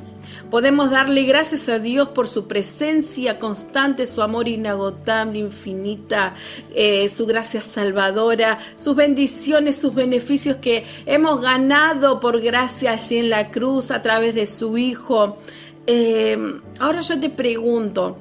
Podemos 0.49 0.91
darle 0.91 1.23
gracias 1.23 1.67
a 1.67 1.77
Dios 1.77 2.07
por 2.09 2.29
su 2.29 2.47
presencia 2.47 3.37
constante, 3.37 4.07
su 4.07 4.21
amor 4.21 4.47
inagotable, 4.47 5.39
infinita, 5.39 6.35
eh, 6.73 7.09
su 7.09 7.25
gracia 7.25 7.61
salvadora, 7.61 8.57
sus 8.77 8.95
bendiciones, 8.95 9.75
sus 9.75 9.93
beneficios 9.93 10.55
que 10.57 10.85
hemos 11.05 11.41
ganado 11.41 12.21
por 12.21 12.39
gracia 12.39 12.93
allí 12.93 13.17
en 13.17 13.29
la 13.29 13.51
cruz 13.51 13.91
a 13.91 14.01
través 14.01 14.35
de 14.35 14.47
su 14.47 14.77
Hijo. 14.77 15.37
Eh, 15.85 16.37
ahora 16.79 17.01
yo 17.01 17.19
te 17.19 17.29
pregunto, 17.29 18.17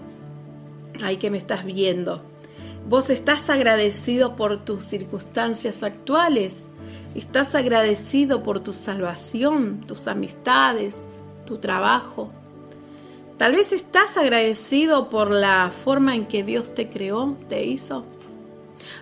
ahí 1.05 1.19
que 1.19 1.31
me 1.31 1.39
estás 1.39 1.65
viendo, 1.65 2.23
¿vos 2.89 3.09
estás 3.09 3.51
agradecido 3.51 4.35
por 4.35 4.65
tus 4.65 4.83
circunstancias 4.83 5.85
actuales? 5.85 6.67
¿Estás 7.15 7.55
agradecido 7.55 8.43
por 8.43 8.59
tu 8.59 8.73
salvación, 8.73 9.85
tus 9.87 10.09
amistades? 10.09 11.07
Tu 11.47 11.57
trabajo. 11.57 12.31
Tal 13.39 13.53
vez 13.53 13.73
estás 13.73 14.19
agradecido 14.19 15.09
por 15.09 15.31
la 15.31 15.71
forma 15.71 16.15
en 16.15 16.27
que 16.27 16.43
Dios 16.43 16.75
te 16.75 16.89
creó, 16.89 17.37
te 17.49 17.65
hizo. 17.65 18.05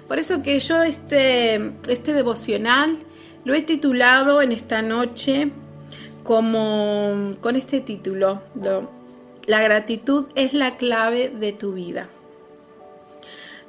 Por 0.07 0.19
eso 0.19 0.43
que 0.43 0.59
yo 0.61 0.83
este, 0.83 1.73
este 1.89 2.13
devocional 2.13 2.99
lo 3.45 3.55
he 3.55 3.63
titulado 3.63 4.43
en 4.43 4.53
esta 4.53 4.83
noche 4.83 5.51
como 6.23 7.35
con 7.41 7.57
este 7.57 7.81
título, 7.81 8.41
La 9.47 9.61
gratitud 9.63 10.27
es 10.35 10.55
la 10.55 10.77
clave 10.79 11.29
de 11.29 11.53
tu 11.53 11.75
vida. 11.75 12.09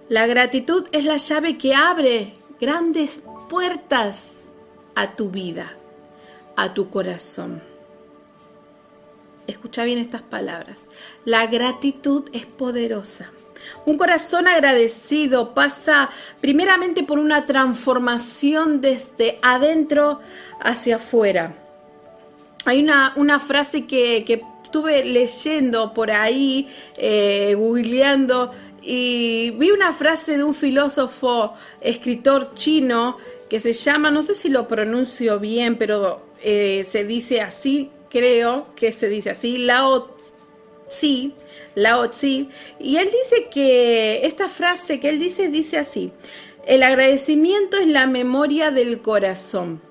La 0.08 0.26
gratitud 0.26 0.88
es 0.92 1.04
la 1.04 1.18
llave 1.18 1.58
que 1.58 1.76
abre 1.76 2.36
grandes 2.62 3.22
puertas 3.50 4.38
a 4.96 5.16
tu 5.16 5.30
vida, 5.30 5.74
a 6.56 6.74
tu 6.74 6.90
corazón. 6.90 7.62
Escucha 9.48 9.84
bien 9.84 10.00
estas 10.00 10.22
palabras. 10.22 10.88
La 11.24 11.48
gratitud 11.48 12.30
es 12.34 12.46
poderosa. 12.46 13.32
Un 13.86 13.98
corazón 13.98 14.48
agradecido 14.48 15.54
pasa 15.54 16.10
primeramente 16.42 17.04
por 17.04 17.20
una 17.20 17.46
transformación 17.46 18.82
desde 18.82 19.40
adentro 19.42 20.20
hacia 20.60 20.98
afuera. 20.98 21.56
Hay 22.66 22.82
una, 22.82 23.14
una 23.16 23.40
frase 23.40 23.86
que, 23.86 24.24
que, 24.26 24.44
estuve 24.64 25.06
leyendo 25.06 25.94
por 25.94 26.12
ahí, 26.12 26.68
eh, 26.98 27.54
googleando, 27.56 28.52
y 28.82 29.52
vi 29.52 29.72
una 29.72 29.94
frase 29.94 30.36
de 30.36 30.44
un 30.44 30.54
filósofo, 30.54 31.54
escritor 31.80 32.54
chino, 32.56 33.18
que 33.50 33.62
se 33.62 33.72
llama, 33.72 34.12
no 34.12 34.22
sé 34.22 34.34
si 34.34 34.50
lo 34.50 34.68
pronuncio 34.68 35.40
bien, 35.40 35.78
pero 35.78 36.26
eh, 36.42 36.84
se 36.84 37.06
dice 37.06 37.40
así, 37.40 37.90
creo 38.16 38.68
que 38.78 38.94
se 38.94 39.10
dice 39.10 39.32
así, 39.32 39.58
Lao 39.58 40.16
Tzu, 40.88 41.34
Lao 41.76 42.10
y 42.80 42.96
él 42.96 43.10
dice 43.12 43.50
que 43.52 44.26
esta 44.26 44.48
frase 44.48 45.02
que 45.02 45.10
él 45.10 45.20
dice 45.20 45.50
dice 45.50 45.78
así, 45.78 46.14
el 46.66 46.82
agradecimiento 46.84 47.76
es 47.76 47.88
la 47.88 48.08
memoria 48.08 48.72
del 48.72 49.02
corazón. 49.02 49.82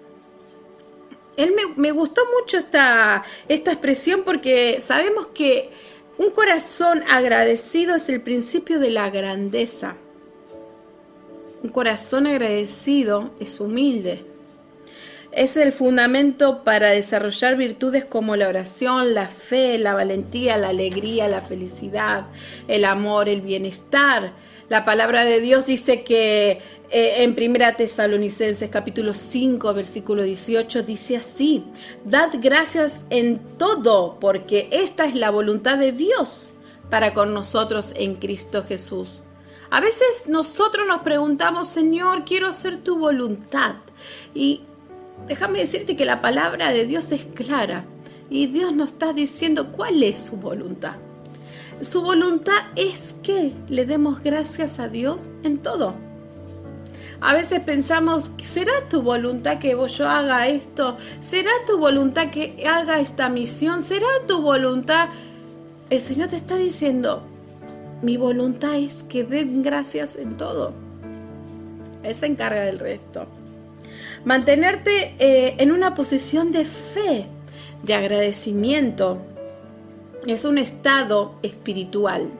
Él 1.36 1.52
me, 1.54 1.74
me 1.76 1.92
gustó 1.92 2.22
mucho 2.40 2.56
esta, 2.56 3.24
esta 3.46 3.72
expresión 3.72 4.22
porque 4.24 4.80
sabemos 4.80 5.26
que 5.34 5.68
un 6.16 6.30
corazón 6.30 7.04
agradecido 7.10 7.94
es 7.94 8.08
el 8.08 8.22
principio 8.22 8.78
de 8.78 8.88
la 8.88 9.10
grandeza. 9.10 9.98
Un 11.62 11.68
corazón 11.68 12.26
agradecido 12.26 13.32
es 13.38 13.60
humilde 13.60 14.33
es 15.36 15.56
el 15.56 15.72
fundamento 15.72 16.62
para 16.64 16.90
desarrollar 16.90 17.56
virtudes 17.56 18.04
como 18.04 18.36
la 18.36 18.48
oración, 18.48 19.14
la 19.14 19.28
fe, 19.28 19.78
la 19.78 19.94
valentía, 19.94 20.56
la 20.56 20.68
alegría, 20.68 21.28
la 21.28 21.40
felicidad, 21.40 22.26
el 22.68 22.84
amor, 22.84 23.28
el 23.28 23.40
bienestar. 23.40 24.32
La 24.68 24.84
palabra 24.84 25.24
de 25.24 25.40
Dios 25.40 25.66
dice 25.66 26.02
que 26.02 26.60
eh, 26.90 27.22
en 27.24 27.34
Primera 27.34 27.72
Tesalonicenses 27.76 28.70
capítulo 28.70 29.12
5 29.12 29.74
versículo 29.74 30.22
18 30.22 30.82
dice 30.82 31.16
así, 31.16 31.64
dad 32.04 32.30
gracias 32.40 33.04
en 33.10 33.38
todo 33.58 34.18
porque 34.20 34.68
esta 34.70 35.04
es 35.04 35.14
la 35.14 35.30
voluntad 35.30 35.78
de 35.78 35.92
Dios 35.92 36.54
para 36.90 37.12
con 37.12 37.34
nosotros 37.34 37.92
en 37.96 38.14
Cristo 38.14 38.64
Jesús. 38.64 39.20
A 39.70 39.80
veces 39.80 40.28
nosotros 40.28 40.86
nos 40.86 41.02
preguntamos, 41.02 41.68
Señor, 41.68 42.24
quiero 42.24 42.46
hacer 42.46 42.76
tu 42.76 42.96
voluntad. 42.96 43.74
Y 44.32 44.62
déjame 45.26 45.60
decirte 45.60 45.96
que 45.96 46.04
la 46.04 46.20
palabra 46.20 46.70
de 46.70 46.86
Dios 46.86 47.12
es 47.12 47.24
clara 47.24 47.84
y 48.30 48.46
Dios 48.46 48.72
nos 48.72 48.92
está 48.92 49.12
diciendo 49.12 49.72
cuál 49.72 50.02
es 50.02 50.18
su 50.18 50.36
voluntad. 50.36 50.96
Su 51.82 52.02
voluntad 52.02 52.54
es 52.76 53.16
que 53.22 53.52
le 53.68 53.84
demos 53.84 54.22
gracias 54.22 54.78
a 54.78 54.88
Dios 54.88 55.28
en 55.42 55.58
todo. 55.58 55.94
A 57.20 57.32
veces 57.32 57.60
pensamos, 57.60 58.30
¿será 58.42 58.72
tu 58.88 59.02
voluntad 59.02 59.58
que 59.58 59.70
yo 59.70 60.08
haga 60.08 60.46
esto? 60.46 60.96
¿Será 61.20 61.50
tu 61.66 61.78
voluntad 61.78 62.30
que 62.30 62.64
haga 62.66 63.00
esta 63.00 63.28
misión? 63.28 63.82
¿Será 63.82 64.06
tu 64.28 64.42
voluntad? 64.42 65.08
El 65.90 66.00
Señor 66.00 66.28
te 66.28 66.36
está 66.36 66.56
diciendo, 66.56 67.22
mi 68.02 68.16
voluntad 68.16 68.76
es 68.76 69.02
que 69.02 69.24
den 69.24 69.62
gracias 69.62 70.16
en 70.16 70.36
todo. 70.36 70.72
Él 72.02 72.14
se 72.14 72.26
encarga 72.26 72.62
del 72.62 72.78
resto. 72.78 73.26
Mantenerte 74.24 75.14
eh, 75.18 75.56
en 75.58 75.72
una 75.72 75.94
posición 75.94 76.52
de 76.52 76.64
fe, 76.64 77.26
de 77.82 77.94
agradecimiento, 77.94 79.18
es 80.26 80.44
un 80.44 80.58
estado 80.58 81.34
espiritual. 81.42 82.30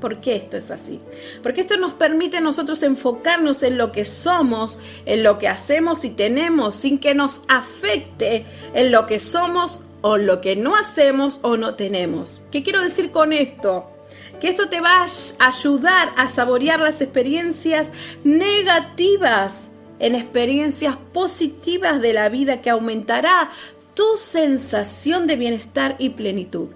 ¿Por 0.00 0.20
qué 0.20 0.36
esto 0.36 0.56
es 0.56 0.70
así? 0.70 1.00
Porque 1.42 1.62
esto 1.62 1.76
nos 1.76 1.94
permite 1.94 2.36
a 2.36 2.40
nosotros 2.40 2.82
enfocarnos 2.82 3.62
en 3.62 3.78
lo 3.78 3.90
que 3.90 4.04
somos, 4.04 4.78
en 5.06 5.24
lo 5.24 5.38
que 5.38 5.48
hacemos 5.48 6.04
y 6.04 6.10
tenemos, 6.10 6.76
sin 6.76 6.98
que 6.98 7.14
nos 7.14 7.40
afecte 7.48 8.46
en 8.74 8.92
lo 8.92 9.06
que 9.06 9.18
somos 9.18 9.80
o 10.00 10.16
lo 10.16 10.40
que 10.40 10.54
no 10.54 10.76
hacemos 10.76 11.40
o 11.42 11.56
no 11.56 11.74
tenemos. 11.74 12.40
¿Qué 12.52 12.62
quiero 12.62 12.80
decir 12.80 13.10
con 13.10 13.32
esto? 13.32 13.90
Que 14.40 14.48
esto 14.48 14.68
te 14.68 14.80
va 14.80 15.04
a 15.38 15.48
ayudar 15.48 16.10
a 16.16 16.28
saborear 16.28 16.78
las 16.78 17.00
experiencias 17.00 17.90
negativas 18.22 19.70
en 19.98 20.14
experiencias 20.14 20.96
positivas 21.12 22.00
de 22.00 22.12
la 22.12 22.28
vida 22.28 22.60
que 22.60 22.70
aumentará 22.70 23.50
tu 23.94 24.16
sensación 24.16 25.26
de 25.26 25.36
bienestar 25.36 25.96
y 25.98 26.10
plenitud. 26.10 26.68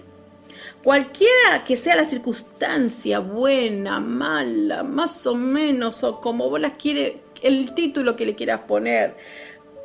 Cualquiera 0.83 1.63
que 1.65 1.77
sea 1.77 1.95
la 1.95 2.05
circunstancia, 2.05 3.21
buena, 3.21 4.01
mala, 4.01 4.83
más 4.83 5.27
o 5.29 5.37
menos, 5.37 6.03
o 6.03 6.21
como 6.21 6.51
vos 6.51 6.61
las 6.61 6.73
quieres, 6.73 7.15
el 7.41 7.73
título 7.75 8.17
que 8.17 8.27
le 8.27 8.35
quieras 8.35 8.63
poner, 8.67 9.17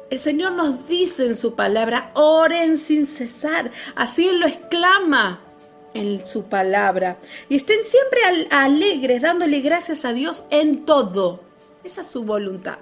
el 0.10 0.20
Señor 0.20 0.54
nos 0.54 0.88
dice 0.88 1.26
en 1.28 1.36
su 1.36 1.54
palabra, 1.54 2.12
oren 2.16 2.78
sin 2.78 3.06
cesar. 3.06 3.72
Así 3.96 4.28
Él 4.28 4.40
lo 4.40 4.48
exclama 4.48 5.42
en 5.94 6.26
su 6.26 6.46
palabra. 6.46 7.18
Y 7.50 7.58
estén 7.58 7.84
siempre 7.84 8.48
alegres, 8.50 9.22
dándole 9.22 9.60
gracias 9.60 10.06
a 10.06 10.14
Dios 10.14 10.46
en 10.50 10.86
todo. 10.86 11.42
Esa 11.84 12.02
es 12.02 12.08
su 12.08 12.24
voluntad. 12.24 12.78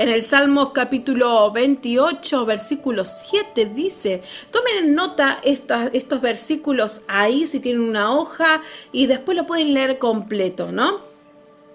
En 0.00 0.08
el 0.08 0.22
Salmos 0.22 0.70
capítulo 0.70 1.52
28, 1.52 2.46
versículo 2.46 3.04
7 3.04 3.66
dice, 3.66 4.22
tomen 4.50 4.84
en 4.84 4.94
nota 4.94 5.42
estos 5.42 6.20
versículos 6.22 7.02
ahí 7.06 7.46
si 7.46 7.60
tienen 7.60 7.82
una 7.82 8.10
hoja 8.10 8.62
y 8.92 9.08
después 9.08 9.36
lo 9.36 9.44
pueden 9.44 9.74
leer 9.74 9.98
completo, 9.98 10.72
¿no? 10.72 11.00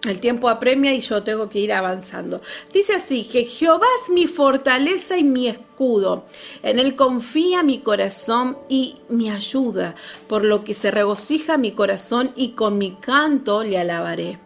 El 0.07 0.19
tiempo 0.19 0.49
apremia 0.49 0.91
y 0.95 1.01
yo 1.01 1.21
tengo 1.21 1.49
que 1.49 1.59
ir 1.59 1.71
avanzando. 1.71 2.41
Dice 2.73 2.95
así, 2.95 3.25
que 3.25 3.45
Jehová 3.45 3.85
es 4.01 4.11
mi 4.11 4.25
fortaleza 4.25 5.17
y 5.17 5.23
mi 5.23 5.47
escudo. 5.47 6.25
En 6.63 6.79
él 6.79 6.95
confía 6.95 7.61
mi 7.61 7.81
corazón 7.81 8.57
y 8.67 8.95
mi 9.07 9.29
ayuda, 9.29 9.93
por 10.27 10.43
lo 10.43 10.63
que 10.63 10.73
se 10.73 10.89
regocija 10.89 11.59
mi 11.59 11.73
corazón 11.73 12.31
y 12.35 12.53
con 12.53 12.79
mi 12.79 12.95
canto 12.95 13.63
le 13.63 13.77
alabaré. 13.77 14.44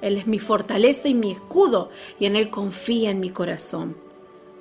Él 0.00 0.16
es 0.16 0.26
mi 0.26 0.38
fortaleza 0.38 1.08
y 1.08 1.14
mi 1.14 1.32
escudo, 1.32 1.90
y 2.18 2.26
en 2.26 2.36
él 2.36 2.50
confía 2.50 3.10
en 3.10 3.20
mi 3.20 3.30
corazón. 3.30 3.96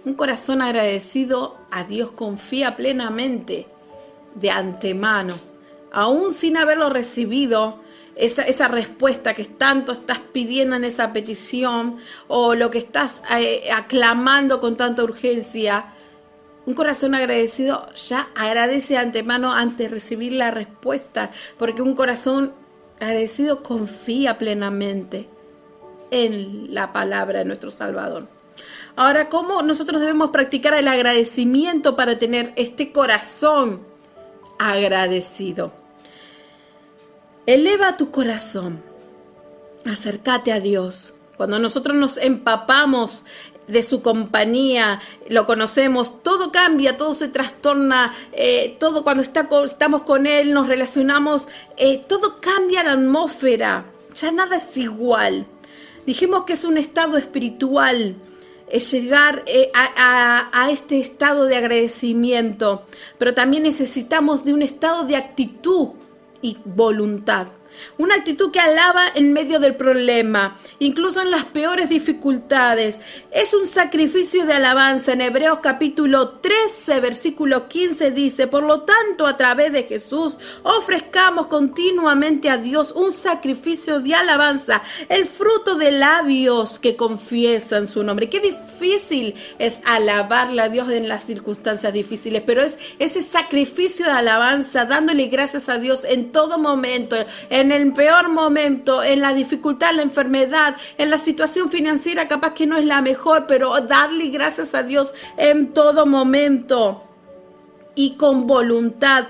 Un 0.05 0.13
corazón 0.13 0.61
agradecido 0.61 1.57
a 1.69 1.83
Dios 1.83 2.11
confía 2.11 2.75
plenamente 2.75 3.67
de 4.35 4.51
antemano, 4.51 5.35
aún 5.91 6.33
sin 6.33 6.57
haberlo 6.57 6.89
recibido 6.89 7.79
esa, 8.17 8.67
respuesta 8.67 9.33
que 9.33 9.45
tanto 9.45 9.91
estás 9.91 10.19
pidiendo 10.19 10.75
en 10.75 10.83
esa 10.83 11.13
petición 11.13 11.97
o 12.27 12.55
lo 12.55 12.71
que 12.71 12.79
estás 12.79 13.23
eh, 13.37 13.69
aclamando 13.71 14.59
con 14.59 14.75
tanta 14.75 15.03
urgencia. 15.03 15.93
Un 16.65 16.73
corazón 16.73 17.15
agradecido 17.15 17.87
ya 17.95 18.27
agradece 18.35 18.95
de 18.95 18.99
antemano 18.99 19.53
antes 19.53 19.89
de 19.89 19.93
recibir 19.93 20.33
la 20.33 20.51
respuesta, 20.51 21.31
porque 21.57 21.81
un 21.81 21.93
corazón 21.93 22.53
agradecido 22.99 23.63
confía 23.63 24.37
plenamente 24.37 25.27
en 26.11 26.73
la 26.73 26.93
palabra 26.93 27.39
de 27.39 27.45
nuestro 27.45 27.71
Salvador. 27.71 28.27
Ahora, 28.95 29.29
¿cómo 29.29 29.61
nosotros 29.61 30.01
debemos 30.01 30.31
practicar 30.31 30.73
el 30.73 30.87
agradecimiento 30.87 31.95
para 31.95 32.17
tener 32.17 32.53
este 32.55 32.91
corazón 32.91 33.81
agradecido? 34.57 35.71
Eleva 37.45 37.95
tu 37.95 38.09
corazón. 38.11 38.81
Acércate 39.85 40.51
a 40.51 40.59
Dios. 40.59 41.13
Cuando 41.37 41.59
nosotros 41.59 41.95
nos 41.95 42.17
empapamos 42.17 43.25
de 43.67 43.83
su 43.83 44.01
compañía, 44.01 45.01
lo 45.29 45.45
conocemos, 45.45 46.23
todo 46.23 46.51
cambia, 46.51 46.97
todo 46.97 47.13
se 47.13 47.27
trastorna, 47.27 48.13
eh, 48.31 48.77
todo 48.79 49.03
cuando 49.03 49.23
estamos 49.23 50.03
con 50.03 50.25
Él, 50.25 50.53
nos 50.53 50.67
relacionamos, 50.67 51.47
eh, 51.75 52.03
todo 52.07 52.39
cambia 52.39 52.83
la 52.83 52.93
atmósfera, 52.93 53.85
ya 54.13 54.31
nada 54.31 54.55
es 54.55 54.75
igual. 54.77 55.45
Dijimos 56.05 56.45
que 56.45 56.53
es 56.53 56.63
un 56.63 56.77
estado 56.77 57.17
espiritual, 57.17 58.15
es 58.69 58.91
llegar 58.91 59.43
eh, 59.45 59.71
a 59.73 60.67
este 60.71 60.99
estado 60.99 61.45
de 61.45 61.57
agradecimiento, 61.57 62.85
pero 63.17 63.33
también 63.33 63.63
necesitamos 63.63 64.45
de 64.45 64.53
un 64.53 64.61
estado 64.61 65.03
de 65.03 65.17
actitud 65.17 65.89
y 66.41 66.57
voluntad. 66.63 67.47
Una 67.97 68.15
actitud 68.15 68.51
que 68.51 68.59
alaba 68.59 69.03
en 69.15 69.33
medio 69.33 69.59
del 69.59 69.75
problema, 69.75 70.57
incluso 70.79 71.21
en 71.21 71.31
las 71.31 71.45
peores 71.45 71.89
dificultades. 71.89 72.99
Es 73.37 73.53
un 73.53 73.67
sacrificio 73.67 74.47
de 74.47 74.53
alabanza. 74.53 75.13
En 75.13 75.21
Hebreos 75.21 75.59
capítulo 75.61 76.39
13, 76.39 76.99
versículo 77.01 77.67
15 77.67 78.09
dice, 78.09 78.47
por 78.47 78.63
lo 78.63 78.81
tanto, 78.81 79.27
a 79.27 79.37
través 79.37 79.71
de 79.71 79.83
Jesús, 79.83 80.39
ofrezcamos 80.63 81.45
continuamente 81.45 82.49
a 82.49 82.57
Dios 82.57 82.93
un 82.93 83.13
sacrificio 83.13 83.99
de 83.99 84.15
alabanza, 84.15 84.81
el 85.07 85.27
fruto 85.27 85.75
de 85.75 85.91
labios 85.91 86.79
que 86.79 86.95
confiesan 86.95 87.87
su 87.87 88.03
nombre. 88.03 88.27
Qué 88.27 88.39
difícil 88.39 89.35
es 89.59 89.83
alabarle 89.85 90.63
a 90.63 90.69
Dios 90.69 90.89
en 90.89 91.07
las 91.07 91.23
circunstancias 91.23 91.93
difíciles, 91.93 92.41
pero 92.43 92.63
es 92.63 92.79
ese 92.97 93.21
sacrificio 93.21 94.07
de 94.07 94.13
alabanza, 94.13 94.85
dándole 94.85 95.27
gracias 95.27 95.69
a 95.69 95.77
Dios 95.77 96.05
en 96.05 96.31
todo 96.31 96.57
momento, 96.57 97.15
en 97.15 97.27
en 97.51 97.71
el 97.71 97.93
peor 97.93 98.29
momento, 98.29 99.03
en 99.03 99.21
la 99.21 99.33
dificultad, 99.33 99.93
la 99.93 100.01
enfermedad, 100.01 100.75
en 100.97 101.09
la 101.09 101.17
situación 101.17 101.69
financiera 101.69 102.27
capaz 102.27 102.53
que 102.53 102.65
no 102.65 102.77
es 102.77 102.85
la 102.85 103.01
mejor, 103.01 103.26
pero 103.47 103.79
darle 103.81 104.27
gracias 104.27 104.73
a 104.75 104.83
Dios 104.83 105.13
en 105.37 105.73
todo 105.73 106.05
momento 106.05 107.03
y 107.95 108.11
con 108.15 108.47
voluntad. 108.47 109.25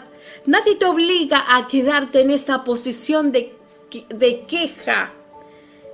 Nadie 0.45 0.75
te 0.75 0.85
obliga 0.85 1.43
a 1.49 1.67
quedarte 1.67 2.21
en 2.21 2.31
esa 2.31 2.63
posición 2.63 3.31
de, 3.31 3.53
queja 4.47 5.13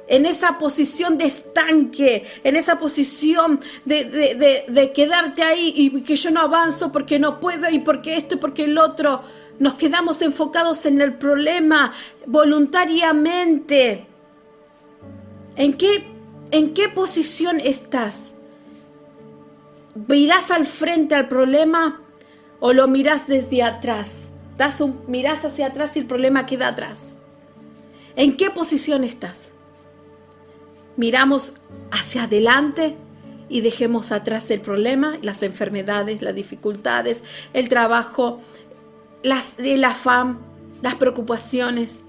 en 0.05 0.25
esa 0.25 0.57
posición 0.57 1.17
de 1.17 1.25
estanque, 1.25 2.25
en 2.43 2.57
esa 2.57 2.77
posición 2.77 3.61
de, 3.85 4.03
de, 4.03 4.65
de, 4.67 4.91
quedarte 4.91 5.41
ahí 5.43 5.73
y 5.75 6.01
que 6.01 6.17
yo 6.17 6.29
no 6.29 6.41
avanzo 6.41 6.91
porque 6.91 7.19
no 7.19 7.39
puedo 7.39 7.69
y 7.69 7.79
porque 7.79 8.17
esto 8.17 8.35
y 8.35 8.37
porque 8.37 8.65
el 8.65 8.77
otro 8.77 9.21
nos 9.59 9.75
quedamos 9.75 10.21
enfocados 10.21 10.85
en 10.85 10.99
el 11.01 11.13
problema 11.13 11.93
voluntariamente. 12.25 14.07
¿En 15.55 15.73
qué, 15.73 16.12
en 16.53 16.75
qué 16.75 16.87
posición 16.87 17.59
estás? 17.59 18.35
¿Mirás 20.07 20.51
al 20.51 20.67
frente 20.67 21.15
al 21.15 21.27
problema 21.27 21.99
o 22.59 22.73
lo 22.73 22.87
mirás 22.87 23.27
desde 23.27 23.63
atrás? 23.63 24.27
Das 24.55 24.81
mirás 25.07 25.45
hacia 25.45 25.65
atrás 25.65 25.95
y 25.95 25.99
el 25.99 26.05
problema 26.05 26.45
queda 26.45 26.67
atrás. 26.67 27.23
¿En 28.15 28.37
qué 28.37 28.51
posición 28.51 29.03
estás? 29.03 29.49
Miramos 30.95 31.53
hacia 31.89 32.25
adelante 32.25 32.97
y 33.49 33.61
dejemos 33.61 34.11
atrás 34.11 34.51
el 34.51 34.61
problema, 34.61 35.17
las 35.23 35.41
enfermedades, 35.41 36.21
las 36.21 36.35
dificultades, 36.35 37.23
el 37.53 37.67
trabajo, 37.67 38.39
las, 39.23 39.57
el 39.57 39.83
afán, 39.83 40.37
las 40.83 40.95
preocupaciones 40.95 42.01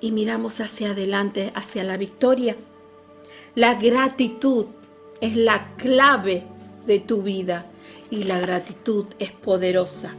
y 0.00 0.10
miramos 0.10 0.60
hacia 0.60 0.90
adelante, 0.90 1.52
hacia 1.54 1.84
la 1.84 1.96
victoria. 1.96 2.56
La 3.58 3.74
gratitud 3.74 4.66
es 5.20 5.34
la 5.34 5.74
clave 5.74 6.44
de 6.86 7.00
tu 7.00 7.24
vida 7.24 7.66
y 8.08 8.22
la 8.22 8.38
gratitud 8.38 9.06
es 9.18 9.32
poderosa. 9.32 10.12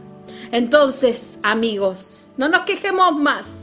Entonces, 0.52 1.38
amigos, 1.42 2.26
no 2.36 2.50
nos 2.50 2.66
quejemos 2.66 3.16
más. 3.16 3.56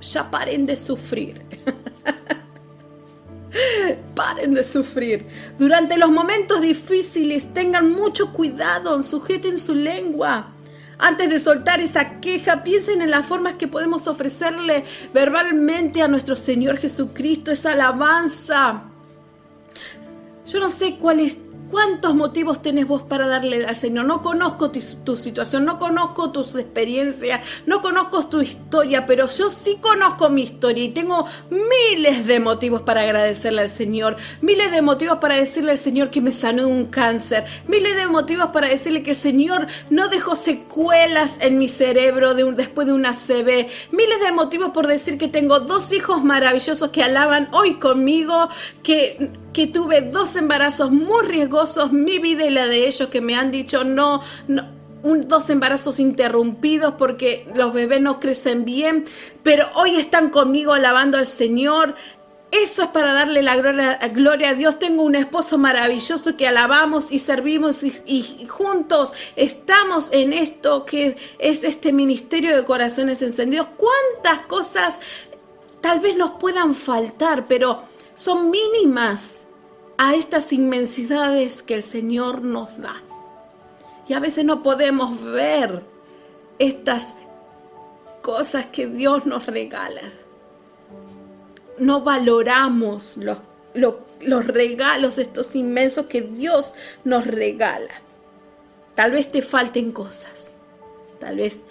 Ya 0.00 0.28
paren 0.28 0.66
de 0.66 0.76
sufrir. 0.76 1.40
paren 4.16 4.54
de 4.54 4.64
sufrir. 4.64 5.24
Durante 5.56 5.98
los 5.98 6.10
momentos 6.10 6.60
difíciles 6.60 7.54
tengan 7.54 7.92
mucho 7.92 8.32
cuidado, 8.32 9.00
sujeten 9.04 9.56
su 9.56 9.76
lengua. 9.76 10.52
Antes 10.98 11.30
de 11.30 11.38
soltar 11.38 11.78
esa 11.78 12.18
queja, 12.18 12.64
piensen 12.64 13.00
en 13.00 13.12
las 13.12 13.24
formas 13.24 13.54
que 13.54 13.68
podemos 13.68 14.08
ofrecerle 14.08 14.84
verbalmente 15.14 16.02
a 16.02 16.08
nuestro 16.08 16.34
Señor 16.34 16.78
Jesucristo, 16.78 17.52
esa 17.52 17.70
alabanza. 17.70 18.90
Yo 20.46 20.60
no 20.60 20.70
sé 20.70 20.96
cuál 20.96 21.20
es 21.20 21.38
¿Cuántos 21.70 22.14
motivos 22.14 22.62
tenés 22.62 22.86
vos 22.86 23.02
para 23.02 23.26
darle 23.26 23.66
al 23.66 23.74
Señor? 23.74 24.04
No 24.04 24.22
conozco 24.22 24.70
tu, 24.70 25.16
situación, 25.16 25.64
no 25.64 25.80
conozco 25.80 26.30
tus 26.30 26.54
experiencias, 26.54 27.40
no 27.66 27.82
conozco 27.82 28.24
tu 28.28 28.40
historia, 28.40 29.04
pero 29.04 29.28
yo 29.28 29.50
sí 29.50 29.78
conozco 29.80 30.30
mi 30.30 30.42
historia 30.42 30.84
y 30.84 30.90
tengo 30.90 31.26
miles 31.50 32.26
de 32.26 32.38
motivos 32.38 32.82
para 32.82 33.00
agradecerle 33.00 33.62
al 33.62 33.68
Señor, 33.68 34.16
miles 34.42 34.70
de 34.70 34.80
motivos 34.80 35.18
para 35.18 35.36
decirle 35.36 35.72
al 35.72 35.76
Señor 35.76 36.10
que 36.10 36.20
me 36.20 36.30
sanó 36.30 36.62
de 36.62 36.72
un 36.72 36.86
cáncer, 36.86 37.44
miles 37.66 37.96
de 37.96 38.06
motivos 38.06 38.50
para 38.50 38.68
decirle 38.68 39.02
que 39.02 39.10
el 39.10 39.16
Señor 39.16 39.66
no 39.90 40.06
dejó 40.06 40.36
secuelas 40.36 41.38
en 41.40 41.58
mi 41.58 41.66
cerebro 41.66 42.34
después 42.34 42.86
de 42.86 42.92
una 42.92 43.12
CB, 43.12 43.68
miles 43.90 44.20
de 44.24 44.30
motivos 44.32 44.70
por 44.70 44.86
decir 44.86 45.18
que 45.18 45.26
tengo 45.26 45.58
dos 45.58 45.90
hijos 45.92 46.22
maravillosos 46.22 46.90
que 46.90 47.02
alaban 47.02 47.48
hoy 47.50 47.74
conmigo, 47.80 48.48
que 48.84 49.32
que 49.56 49.66
tuve 49.66 50.02
dos 50.02 50.36
embarazos 50.36 50.90
muy 50.90 51.24
riesgosos, 51.24 51.90
mi 51.90 52.18
vida 52.18 52.44
y 52.44 52.50
la 52.50 52.66
de 52.66 52.86
ellos 52.86 53.08
que 53.08 53.22
me 53.22 53.36
han 53.36 53.50
dicho 53.50 53.84
no, 53.84 54.20
no 54.48 54.64
dos 55.02 55.48
embarazos 55.48 55.98
interrumpidos 55.98 56.96
porque 56.98 57.48
los 57.54 57.72
bebés 57.72 58.02
no 58.02 58.20
crecen 58.20 58.66
bien, 58.66 59.06
pero 59.42 59.66
hoy 59.74 59.96
están 59.96 60.28
conmigo 60.28 60.74
alabando 60.74 61.16
al 61.16 61.26
Señor. 61.26 61.94
Eso 62.50 62.82
es 62.82 62.88
para 62.88 63.14
darle 63.14 63.42
la 63.42 63.56
gloria, 63.56 64.50
a 64.50 64.54
Dios. 64.54 64.78
Tengo 64.78 65.02
un 65.04 65.14
esposo 65.14 65.56
maravilloso 65.56 66.36
que 66.36 66.46
alabamos 66.46 67.10
y 67.10 67.18
servimos 67.18 67.82
y, 67.82 68.46
juntos 68.46 69.14
estamos 69.36 70.10
en 70.12 70.34
esto 70.34 70.84
que 70.84 71.16
es 71.38 71.64
este 71.64 71.94
ministerio 71.94 72.54
de 72.54 72.66
corazones 72.66 73.22
encendidos. 73.22 73.68
¿Cuántas 73.78 74.46
cosas 74.48 75.00
tal 75.80 76.00
vez 76.00 76.14
nos 76.14 76.32
puedan 76.32 76.74
faltar, 76.74 77.46
pero 77.48 77.80
son 78.14 78.50
mínimas 78.50 79.45
a 79.98 80.14
estas 80.14 80.52
inmensidades 80.52 81.62
que 81.62 81.74
el 81.74 81.82
Señor 81.82 82.42
nos 82.42 82.80
da? 82.80 83.02
Y 84.08 84.12
a 84.12 84.20
veces 84.20 84.44
no 84.44 84.62
podemos 84.62 85.20
ver 85.22 85.82
estas 86.58 87.14
cosas 88.22 88.66
que 88.66 88.86
Dios 88.86 89.26
nos 89.26 89.46
regala 89.46 90.02
no 91.78 92.02
valoramos 92.02 93.16
los, 93.16 93.38
los, 93.74 94.46
regalos, 94.46 95.18
estos 95.18 95.54
inmensos 95.54 96.06
que 96.06 96.22
Dios 96.22 96.74
nos 97.04 97.26
regala. 97.26 98.02
Tal 98.94 99.12
vez 99.12 99.30
te 99.30 99.42
falten 99.42 99.92
cosas, 99.92 100.54
tal 101.20 101.36
vez 101.36 101.62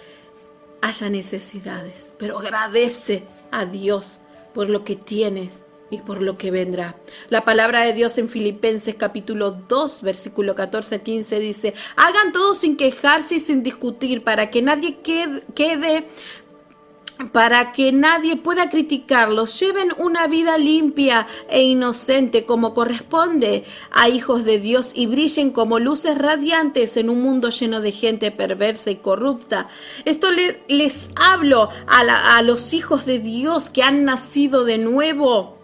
haya 0.80 1.10
necesidades, 1.10 2.12
pero 2.18 2.38
agradece 2.38 3.24
a 3.50 3.64
Dios 3.64 4.18
por 4.54 4.68
lo 4.68 4.84
que 4.84 4.96
tienes 4.96 5.64
y 5.90 5.98
por 5.98 6.22
lo 6.22 6.36
que 6.36 6.50
vendrá. 6.50 6.96
La 7.28 7.44
palabra 7.44 7.82
de 7.82 7.92
Dios 7.92 8.18
en 8.18 8.28
Filipenses 8.28 8.94
capítulo 8.96 9.52
2, 9.52 10.02
versículo 10.02 10.54
14 10.54 10.96
al 10.96 11.00
15 11.02 11.38
dice, 11.38 11.74
hagan 11.96 12.32
todo 12.32 12.54
sin 12.54 12.76
quejarse 12.76 13.36
y 13.36 13.40
sin 13.40 13.62
discutir 13.62 14.24
para 14.24 14.50
que 14.50 14.62
nadie 14.62 14.98
quede, 15.00 16.06
para 17.32 17.72
que 17.72 17.92
nadie 17.92 18.36
pueda 18.36 18.68
criticarlos, 18.68 19.58
lleven 19.58 19.88
una 19.96 20.26
vida 20.26 20.58
limpia 20.58 21.26
e 21.48 21.62
inocente 21.62 22.44
como 22.44 22.74
corresponde 22.74 23.64
a 23.90 24.08
hijos 24.08 24.44
de 24.44 24.58
Dios 24.58 24.90
y 24.94 25.06
brillen 25.06 25.50
como 25.50 25.78
luces 25.78 26.18
radiantes 26.18 26.96
en 26.98 27.08
un 27.08 27.22
mundo 27.22 27.48
lleno 27.48 27.80
de 27.80 27.92
gente 27.92 28.30
perversa 28.32 28.90
y 28.90 28.96
corrupta. 28.96 29.68
Esto 30.04 30.28
les, 30.30 31.10
hablo 31.16 31.70
a, 31.86 32.42
los 32.42 32.74
hijos 32.74 33.06
de 33.06 33.18
Dios 33.18 33.70
que 33.70 33.82
han 33.82 34.04
nacido 34.04 34.64
de 34.64 34.76
nuevo, 34.76 35.55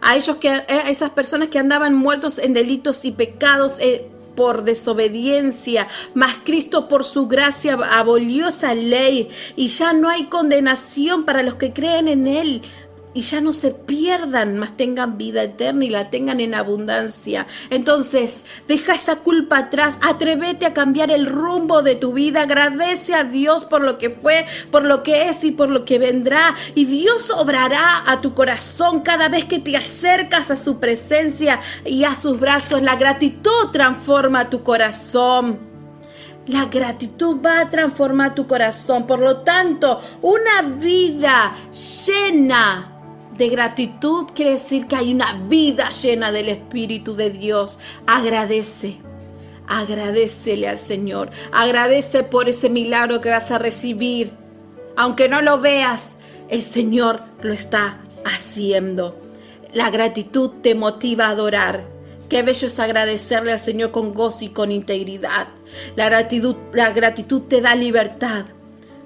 a 0.00 0.16
ellos 0.16 0.36
que 0.36 0.48
a 0.48 0.88
esas 0.88 1.10
personas 1.10 1.48
que 1.48 1.58
andaban 1.58 1.94
muertos 1.94 2.38
en 2.38 2.52
delitos 2.52 3.04
y 3.04 3.12
pecados. 3.12 3.78
Eh, 3.80 4.06
por 4.36 4.62
desobediencia, 4.62 5.86
mas 6.14 6.36
Cristo 6.44 6.88
por 6.88 7.04
su 7.04 7.26
gracia 7.26 7.74
abolió 7.74 8.48
esa 8.48 8.74
ley 8.74 9.28
y 9.54 9.66
ya 9.68 9.92
no 9.92 10.08
hay 10.08 10.26
condenación 10.26 11.24
para 11.24 11.42
los 11.42 11.56
que 11.56 11.74
creen 11.74 12.08
en 12.08 12.26
Él, 12.26 12.62
y 13.12 13.22
ya 13.22 13.40
no 13.40 13.52
se 13.52 13.72
pierdan, 13.72 14.58
mas 14.58 14.76
tengan 14.76 15.18
vida 15.18 15.42
eterna 15.42 15.84
y 15.84 15.90
la 15.90 16.10
tengan 16.10 16.38
en 16.40 16.54
abundancia. 16.54 17.46
Entonces, 17.70 18.46
deja 18.68 18.94
esa 18.94 19.16
culpa 19.16 19.58
atrás, 19.58 19.98
atrévete 20.02 20.66
a 20.66 20.74
cambiar 20.74 21.10
el 21.10 21.26
rumbo 21.26 21.82
de 21.82 21.96
tu 21.96 22.12
vida, 22.12 22.42
agradece 22.42 23.14
a 23.14 23.24
Dios 23.24 23.64
por 23.64 23.82
lo 23.82 23.98
que 23.98 24.10
fue, 24.10 24.46
por 24.70 24.84
lo 24.84 25.02
que 25.02 25.28
es 25.28 25.42
y 25.42 25.50
por 25.50 25.70
lo 25.70 25.84
que 25.84 25.98
vendrá. 25.98 26.54
Y 26.74 26.84
Dios 26.84 27.30
obrará 27.30 28.04
a 28.06 28.20
tu 28.20 28.34
corazón 28.34 29.00
cada 29.00 29.28
vez 29.28 29.44
que 29.44 29.58
te 29.58 29.76
acercas 29.76 30.50
a 30.50 30.56
su 30.56 30.78
presencia 30.78 31.60
y 31.84 32.04
a 32.04 32.14
sus 32.14 32.38
brazos. 32.38 32.82
La 32.82 32.94
gratitud 32.94 33.70
transforma 33.72 34.50
tu 34.50 34.62
corazón. 34.62 35.68
La 36.46 36.66
gratitud 36.66 37.40
va 37.44 37.60
a 37.60 37.70
transformar 37.70 38.34
tu 38.34 38.46
corazón. 38.46 39.06
Por 39.06 39.20
lo 39.20 39.38
tanto, 39.38 40.00
una 40.22 40.62
vida 40.62 41.54
llena 42.06 42.89
de 43.40 43.48
gratitud 43.48 44.26
quiere 44.34 44.52
decir 44.52 44.86
que 44.86 44.96
hay 44.96 45.14
una 45.14 45.32
vida 45.48 45.88
llena 45.88 46.30
del 46.30 46.50
Espíritu 46.50 47.16
de 47.16 47.30
Dios. 47.30 47.78
Agradece. 48.06 48.98
Agradecele 49.66 50.68
al 50.68 50.76
Señor. 50.76 51.30
Agradece 51.50 52.22
por 52.22 52.50
ese 52.50 52.68
milagro 52.68 53.22
que 53.22 53.30
vas 53.30 53.50
a 53.50 53.58
recibir. 53.58 54.32
Aunque 54.94 55.30
no 55.30 55.40
lo 55.40 55.58
veas, 55.58 56.18
el 56.50 56.62
Señor 56.62 57.22
lo 57.40 57.54
está 57.54 58.02
haciendo. 58.26 59.18
La 59.72 59.88
gratitud 59.88 60.50
te 60.60 60.74
motiva 60.74 61.24
a 61.24 61.30
adorar. 61.30 61.86
Qué 62.28 62.42
bello 62.42 62.66
es 62.66 62.78
agradecerle 62.78 63.52
al 63.52 63.58
Señor 63.58 63.90
con 63.90 64.12
gozo 64.12 64.44
y 64.44 64.50
con 64.50 64.70
integridad. 64.70 65.48
La 65.96 66.10
gratitud, 66.10 66.56
la 66.74 66.90
gratitud 66.90 67.40
te 67.48 67.62
da 67.62 67.74
libertad 67.74 68.44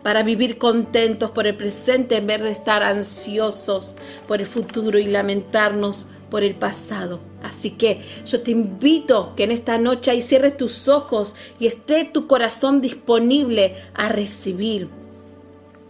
para 0.04 0.22
vivir 0.22 0.58
contentos 0.58 1.30
por 1.30 1.46
el 1.46 1.56
presente 1.56 2.16
en 2.16 2.26
vez 2.26 2.42
de 2.42 2.50
estar 2.50 2.82
ansiosos 2.82 3.96
por 4.28 4.40
el 4.42 4.46
futuro 4.46 4.98
y 4.98 5.06
lamentarnos 5.06 6.06
por 6.30 6.42
el 6.42 6.54
pasado. 6.54 7.20
Así 7.42 7.70
que 7.70 8.02
yo 8.26 8.42
te 8.42 8.50
invito 8.50 9.32
que 9.34 9.44
en 9.44 9.50
esta 9.50 9.78
noche 9.78 10.10
ahí 10.10 10.20
cierres 10.20 10.58
tus 10.58 10.88
ojos 10.88 11.34
y 11.58 11.66
esté 11.66 12.04
tu 12.04 12.26
corazón 12.26 12.82
disponible 12.82 13.76
a 13.94 14.10
recibir 14.10 14.88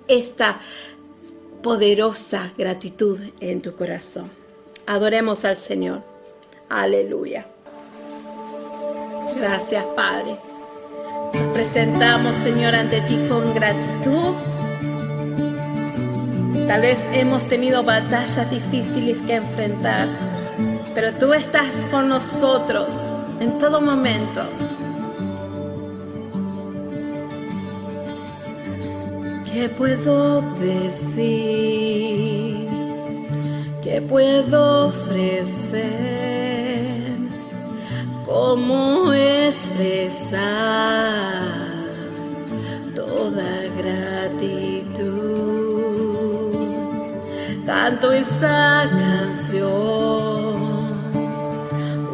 esta 0.07 0.61
poderosa 1.61 2.53
gratitud 2.57 3.19
en 3.41 3.63
tu 3.63 3.75
corazón. 3.75 4.31
Adoremos 4.87 5.45
al 5.45 5.57
Señor. 5.57 6.03
Aleluya. 6.69 7.47
Gracias, 9.37 9.85
Padre. 9.97 10.37
Presentamos, 11.53 12.37
Señor, 12.37 12.75
ante 12.75 13.01
ti 13.03 13.19
con 13.29 13.55
gratitud. 13.55 14.35
Tal 16.69 16.81
vez 16.81 17.05
hemos 17.13 17.45
tenido 17.49 17.83
batallas 17.83 18.51
difíciles 18.51 19.19
que 19.21 19.35
enfrentar, 19.37 20.09
pero 20.95 21.13
tú 21.15 21.33
estás 21.33 21.75
con 21.91 22.09
nosotros 22.09 23.09
en 23.41 23.59
todo 23.59 23.81
momento. 23.81 24.43
¿Qué 29.53 29.69
puedo 29.69 30.43
decir? 30.59 31.85
¿Qué 33.83 34.03
puedo 34.03 34.87
ofrecer? 34.89 36.64
Cómo 38.25 39.13
expresar 39.13 40.43
toda 42.95 43.69
gratitud. 43.77 45.15
Canto 47.67 48.13
esta 48.13 48.89
canción 48.91 50.55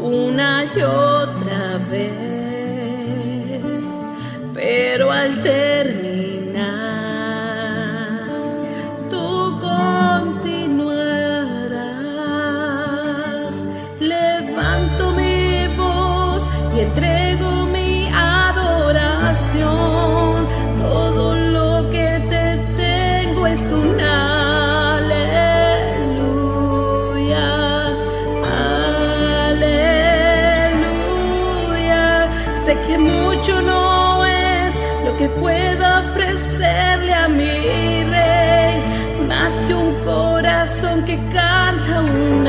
una 0.03 0.65
y 0.65 0.83
otra 0.83 1.79
vez, 1.91 2.40
que 35.21 35.29
pueda 35.29 36.01
ofrecerle 36.01 37.13
a 37.13 37.29
mi 37.29 38.05
rey 38.05 38.83
más 39.29 39.53
que 39.69 39.75
un 39.75 39.93
corazón 40.03 41.05
que 41.05 41.17
canta 41.31 42.01
un 42.01 42.49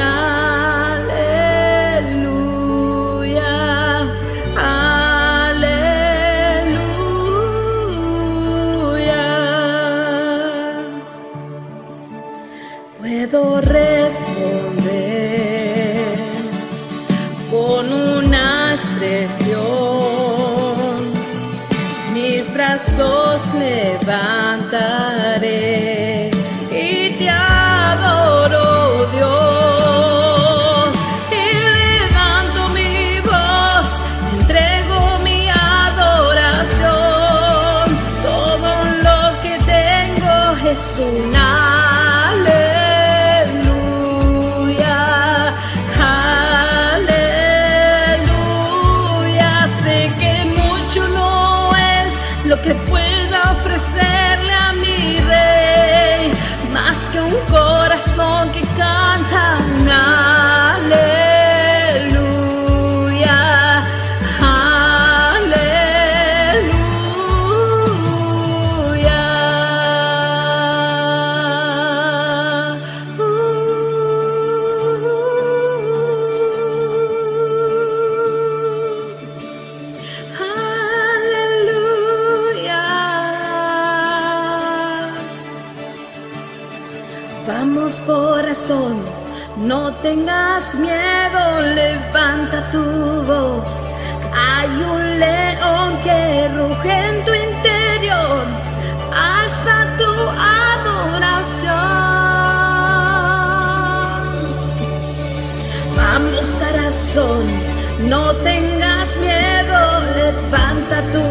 no 108.10 108.36
tengas 108.44 109.16
miedo, 109.18 109.80
levanta 110.14 111.02
tu 111.14 111.22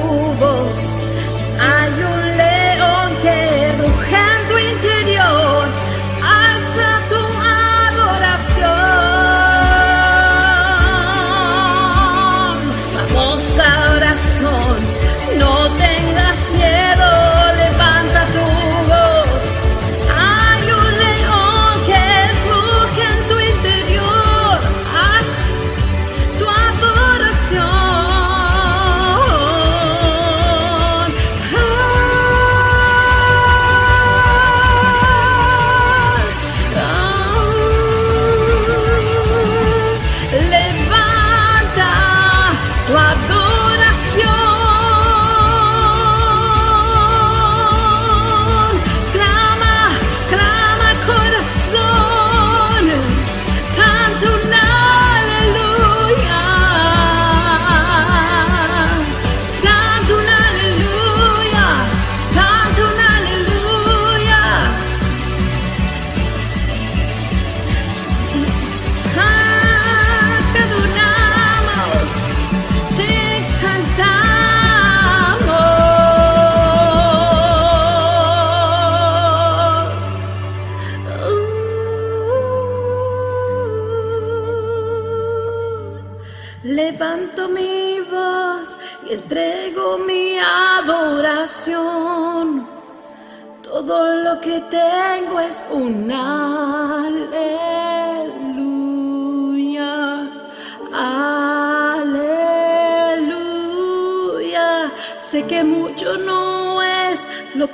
voz. 0.41 1.00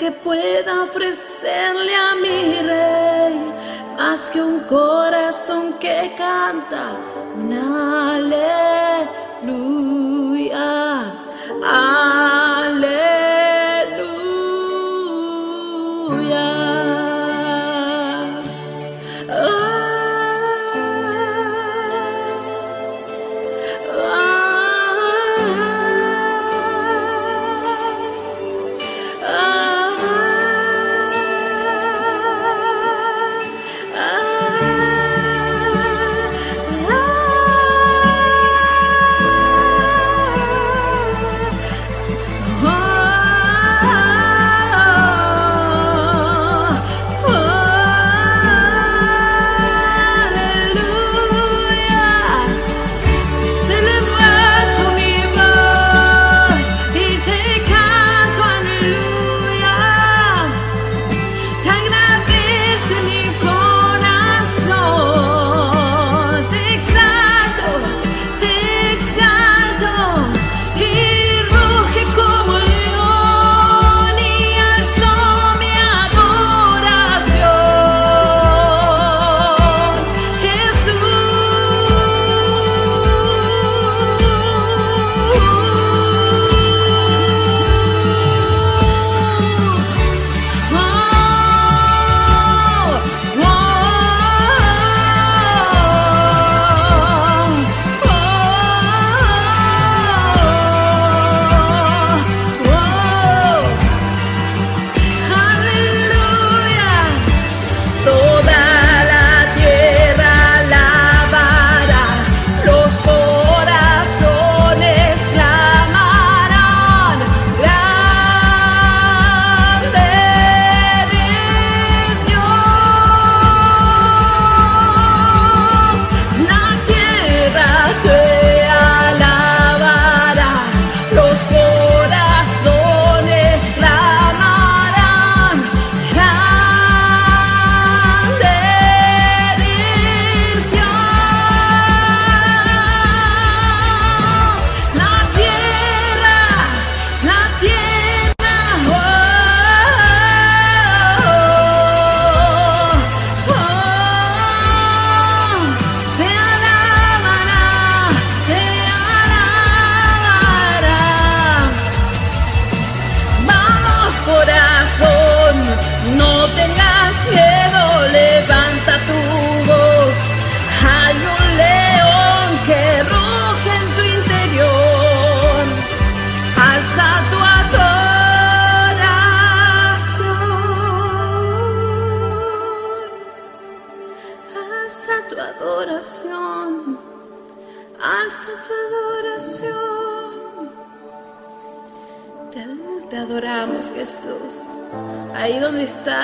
que 0.07 0.13
pueda 0.13 0.85
ofrecerle 0.85 1.93
a 1.97 2.15
mi 2.23 2.63
rey, 2.63 3.53
más 3.99 4.31
que 4.31 4.41
un 4.41 4.61
corazón 4.61 5.75
que 5.81 6.15
canta 6.17 6.93
una. 7.37 7.67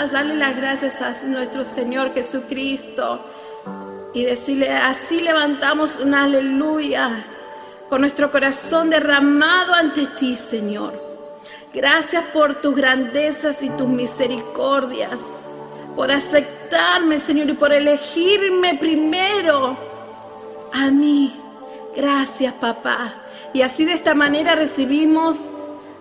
Estás, 0.03 0.12
dale 0.12 0.34
las 0.34 0.57
gracias 0.57 1.00
a 1.00 1.26
nuestro 1.26 1.64
Señor 1.64 2.12
Jesucristo. 2.12 3.20
Y 4.14 4.24
decirle, 4.24 4.70
así 4.70 5.20
levantamos 5.20 5.96
una 5.96 6.24
aleluya 6.24 7.24
con 7.88 8.03
nuestro 8.03 8.30
corazón 8.30 8.90
derramado 8.90 9.74
ante 9.74 10.07
ti, 10.07 10.36
Señor. 10.36 11.00
Gracias 11.72 12.24
por 12.32 12.57
tus 12.57 12.74
grandezas 12.76 13.62
y 13.62 13.70
tus 13.70 13.88
misericordias, 13.88 15.32
por 15.96 16.11
aceptarme, 16.11 17.18
Señor, 17.18 17.48
y 17.48 17.55
por 17.55 17.72
elegirme 17.72 18.74
primero 18.74 19.76
a 20.72 20.90
mí. 20.90 21.34
Gracias, 21.96 22.53
papá. 22.55 23.14
Y 23.55 23.62
así 23.62 23.84
de 23.84 23.92
esta 23.92 24.14
manera 24.14 24.55
recibimos 24.55 25.50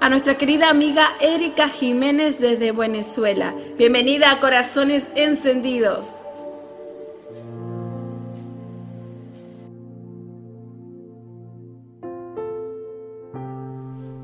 a 0.02 0.10
nuestra 0.10 0.36
querida 0.36 0.68
amiga 0.68 1.08
Erika 1.22 1.70
Jiménez 1.70 2.40
desde 2.40 2.72
Venezuela. 2.72 3.54
Bienvenida 3.78 4.32
a 4.32 4.40
Corazones 4.40 5.10
Encendidos. 5.16 6.08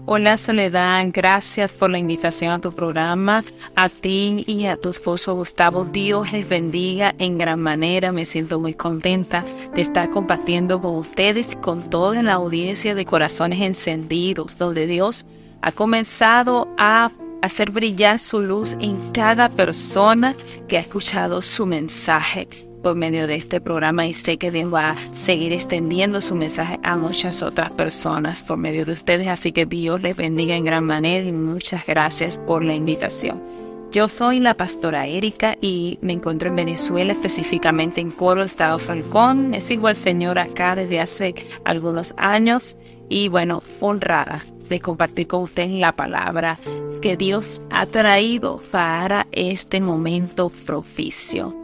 Hola 0.07 0.37
Soledad, 0.37 1.05
gracias 1.13 1.71
por 1.73 1.91
la 1.91 1.99
invitación 1.99 2.53
a 2.53 2.59
tu 2.59 2.73
programa. 2.73 3.43
A 3.75 3.89
ti 3.89 4.45
y 4.47 4.65
a 4.65 4.77
tu 4.77 4.89
esposo 4.89 5.35
Gustavo, 5.35 5.85
Dios 5.85 6.31
les 6.31 6.49
bendiga 6.49 7.13
en 7.19 7.37
gran 7.37 7.59
manera. 7.59 8.11
Me 8.11 8.25
siento 8.25 8.59
muy 8.59 8.73
contenta 8.73 9.45
de 9.75 9.81
estar 9.81 10.09
compartiendo 10.09 10.81
con 10.81 10.95
ustedes 10.95 11.53
y 11.53 11.57
con 11.57 11.91
toda 11.91 12.23
la 12.23 12.33
audiencia 12.33 12.95
de 12.95 13.05
Corazones 13.05 13.61
Encendidos, 13.61 14.57
donde 14.57 14.87
Dios 14.87 15.27
ha 15.67 15.73
comenzado 15.73 16.69
a 16.77 17.11
hacer 17.41 17.71
brillar 17.71 18.19
su 18.19 18.39
luz 18.39 18.77
en 18.79 18.95
cada 19.11 19.49
persona 19.49 20.33
que 20.69 20.77
ha 20.77 20.79
escuchado 20.79 21.41
su 21.41 21.65
mensaje 21.65 22.47
por 22.81 22.95
medio 22.95 23.27
de 23.27 23.35
este 23.35 23.59
programa 23.59 24.07
y 24.07 24.13
sé 24.13 24.37
que 24.37 24.49
Dios 24.49 24.73
va 24.73 24.91
a 24.91 25.13
seguir 25.13 25.51
extendiendo 25.51 26.21
su 26.21 26.35
mensaje 26.35 26.79
a 26.83 26.95
muchas 26.95 27.41
otras 27.41 27.69
personas 27.71 28.43
por 28.43 28.57
medio 28.57 28.85
de 28.85 28.93
ustedes. 28.93 29.27
Así 29.27 29.51
que 29.51 29.65
Dios 29.65 30.01
les 30.01 30.15
bendiga 30.15 30.55
en 30.55 30.63
gran 30.63 30.85
manera 30.85 31.27
y 31.27 31.33
muchas 31.33 31.85
gracias 31.85 32.37
por 32.37 32.63
la 32.63 32.73
invitación. 32.73 33.43
Yo 33.91 34.07
soy 34.07 34.39
la 34.39 34.53
pastora 34.53 35.05
Erika 35.05 35.57
y 35.59 35.99
me 36.01 36.13
encuentro 36.13 36.47
en 36.47 36.55
Venezuela, 36.55 37.11
específicamente 37.11 37.99
en 37.99 38.11
Coro, 38.11 38.43
Estado 38.43 38.79
Falcón. 38.79 39.53
Es 39.53 39.69
igual 39.69 39.97
señor 39.97 40.39
acá 40.39 40.77
desde 40.77 41.01
hace 41.01 41.35
algunos 41.65 42.13
años 42.15 42.77
y 43.09 43.27
bueno, 43.27 43.61
honrada 43.81 44.41
de 44.69 44.79
compartir 44.79 45.27
con 45.27 45.43
ustedes 45.43 45.71
la 45.71 45.91
palabra 45.91 46.57
que 47.01 47.17
Dios 47.17 47.61
ha 47.69 47.85
traído 47.85 48.61
para 48.71 49.27
este 49.31 49.81
momento 49.81 50.49
propicio. 50.49 51.55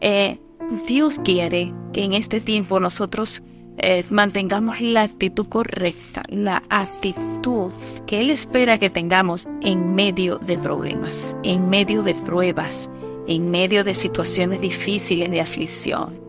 Eh, 0.00 0.38
Dios 0.86 1.20
quiere 1.24 1.72
que 1.92 2.04
en 2.04 2.12
este 2.14 2.40
tiempo 2.40 2.80
nosotros 2.80 3.42
eh, 3.78 4.04
mantengamos 4.10 4.80
la 4.80 5.02
actitud 5.02 5.46
correcta, 5.48 6.22
la 6.28 6.62
actitud 6.68 7.70
que 8.06 8.20
Él 8.20 8.30
espera 8.30 8.78
que 8.78 8.90
tengamos 8.90 9.48
en 9.62 9.94
medio 9.94 10.38
de 10.38 10.58
problemas, 10.58 11.36
en 11.42 11.68
medio 11.68 12.02
de 12.02 12.14
pruebas, 12.14 12.90
en 13.26 13.50
medio 13.50 13.84
de 13.84 13.94
situaciones 13.94 14.60
difíciles 14.60 15.30
de 15.30 15.40
aflicción. 15.40 16.20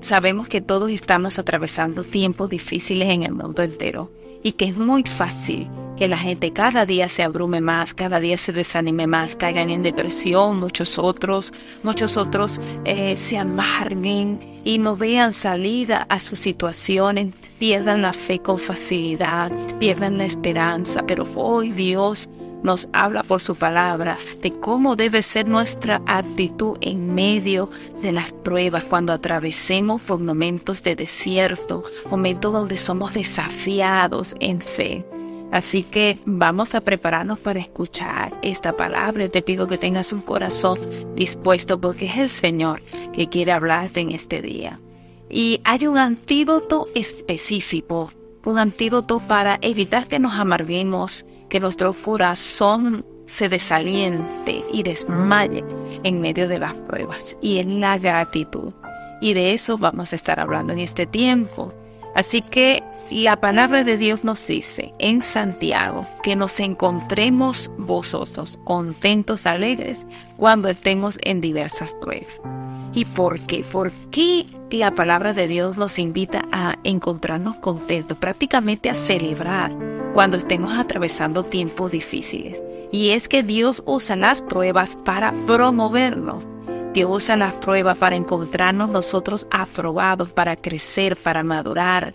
Sabemos 0.00 0.48
que 0.48 0.60
todos 0.60 0.90
estamos 0.90 1.38
atravesando 1.38 2.04
tiempos 2.04 2.50
difíciles 2.50 3.08
en 3.08 3.24
el 3.24 3.32
mundo 3.32 3.62
entero 3.62 4.10
y 4.46 4.52
que 4.52 4.66
es 4.66 4.78
muy 4.78 5.02
fácil 5.02 5.66
que 5.98 6.06
la 6.06 6.16
gente 6.16 6.52
cada 6.52 6.86
día 6.86 7.08
se 7.08 7.24
abrume 7.24 7.60
más, 7.60 7.94
cada 7.94 8.20
día 8.20 8.38
se 8.38 8.52
desanime 8.52 9.08
más, 9.08 9.34
caigan 9.34 9.70
en 9.70 9.82
depresión, 9.82 10.60
muchos 10.60 11.00
otros, 11.00 11.52
muchos 11.82 12.16
otros 12.16 12.60
eh, 12.84 13.16
se 13.16 13.38
amarguen 13.38 14.38
y 14.62 14.78
no 14.78 14.96
vean 14.96 15.32
salida 15.32 16.06
a 16.08 16.20
sus 16.20 16.38
situaciones, 16.38 17.34
pierdan 17.58 18.02
la 18.02 18.12
fe 18.12 18.38
con 18.38 18.60
facilidad, 18.60 19.50
pierdan 19.80 20.18
la 20.18 20.26
esperanza, 20.26 21.02
pero 21.04 21.26
hoy 21.34 21.72
Dios 21.72 22.28
nos 22.66 22.88
habla 22.92 23.22
por 23.22 23.40
su 23.40 23.54
palabra 23.54 24.18
de 24.42 24.50
cómo 24.50 24.96
debe 24.96 25.22
ser 25.22 25.46
nuestra 25.46 26.02
actitud 26.04 26.76
en 26.80 27.14
medio 27.14 27.70
de 28.02 28.10
las 28.10 28.32
pruebas 28.32 28.82
cuando 28.82 29.12
atravesemos 29.12 30.02
por 30.02 30.18
momentos 30.18 30.82
de 30.82 30.96
desierto, 30.96 31.84
momentos 32.10 32.52
donde 32.52 32.76
somos 32.76 33.14
desafiados 33.14 34.34
en 34.40 34.60
fe. 34.60 35.04
Así 35.52 35.84
que 35.84 36.18
vamos 36.26 36.74
a 36.74 36.80
prepararnos 36.80 37.38
para 37.38 37.60
escuchar 37.60 38.32
esta 38.42 38.76
palabra. 38.76 39.28
Te 39.28 39.42
pido 39.42 39.68
que 39.68 39.78
tengas 39.78 40.12
un 40.12 40.20
corazón 40.20 40.78
dispuesto 41.14 41.80
porque 41.80 42.06
es 42.06 42.18
el 42.18 42.28
Señor 42.28 42.82
que 43.14 43.28
quiere 43.28 43.52
hablarte 43.52 44.00
en 44.00 44.10
este 44.10 44.42
día. 44.42 44.80
Y 45.30 45.60
hay 45.62 45.86
un 45.86 45.98
antídoto 45.98 46.88
específico, 46.96 48.10
un 48.44 48.58
antídoto 48.58 49.20
para 49.20 49.58
evitar 49.62 50.08
que 50.08 50.18
nos 50.18 50.34
amarguemos, 50.34 51.24
que 51.48 51.60
nuestro 51.60 51.92
corazón 51.92 53.04
se 53.26 53.48
desaliente 53.48 54.62
y 54.72 54.82
desmaye 54.82 55.64
en 56.04 56.20
medio 56.20 56.48
de 56.48 56.58
las 56.58 56.74
pruebas 56.74 57.36
y 57.40 57.58
en 57.58 57.80
la 57.80 57.98
gratitud. 57.98 58.72
Y 59.20 59.34
de 59.34 59.52
eso 59.52 59.78
vamos 59.78 60.12
a 60.12 60.16
estar 60.16 60.40
hablando 60.40 60.72
en 60.72 60.78
este 60.78 61.06
tiempo. 61.06 61.72
Así 62.14 62.40
que 62.40 62.82
la 63.10 63.36
palabra 63.36 63.84
de 63.84 63.98
Dios 63.98 64.24
nos 64.24 64.46
dice 64.46 64.94
en 64.98 65.20
Santiago 65.20 66.06
que 66.22 66.34
nos 66.34 66.60
encontremos 66.60 67.70
gozosos, 67.76 68.56
contentos, 68.64 69.44
alegres 69.46 70.06
cuando 70.38 70.70
estemos 70.70 71.18
en 71.22 71.42
diversas 71.42 71.94
pruebas. 71.94 72.40
¿Y 72.96 73.04
por 73.04 73.38
qué? 73.40 73.62
¿Por 73.62 73.92
qué 74.10 74.46
la 74.70 74.90
palabra 74.90 75.34
de 75.34 75.46
Dios 75.46 75.76
nos 75.76 75.98
invita 75.98 76.46
a 76.50 76.76
encontrarnos 76.82 77.56
contentos, 77.56 78.16
prácticamente 78.16 78.88
a 78.88 78.94
celebrar 78.94 79.70
cuando 80.14 80.38
estemos 80.38 80.72
atravesando 80.78 81.44
tiempos 81.44 81.92
difíciles? 81.92 82.58
Y 82.90 83.10
es 83.10 83.28
que 83.28 83.42
Dios 83.42 83.82
usa 83.84 84.16
las 84.16 84.40
pruebas 84.40 84.96
para 84.96 85.32
promovernos 85.46 86.46
Dios 86.94 87.10
usa 87.10 87.36
las 87.36 87.52
pruebas 87.52 87.98
para 87.98 88.16
encontrarnos 88.16 88.88
nosotros 88.88 89.46
aprobados, 89.50 90.30
para 90.30 90.56
crecer, 90.56 91.14
para 91.14 91.42
madurar, 91.42 92.14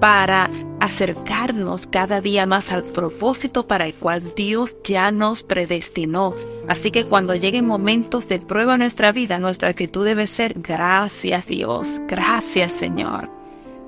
para 0.00 0.50
acercarnos 0.80 1.86
cada 1.86 2.20
día 2.20 2.46
más 2.46 2.70
al 2.70 2.84
propósito 2.84 3.66
para 3.66 3.86
el 3.86 3.94
cual 3.94 4.22
Dios 4.36 4.76
ya 4.84 5.10
nos 5.10 5.42
predestinó. 5.42 6.34
Así 6.68 6.90
que 6.90 7.04
cuando 7.04 7.34
lleguen 7.34 7.66
momentos 7.66 8.28
de 8.28 8.38
prueba 8.38 8.74
en 8.74 8.80
nuestra 8.80 9.12
vida, 9.12 9.38
nuestra 9.38 9.70
actitud 9.70 10.04
debe 10.04 10.26
ser 10.26 10.54
gracias 10.56 11.46
Dios, 11.46 12.00
gracias 12.06 12.72
Señor. 12.72 13.28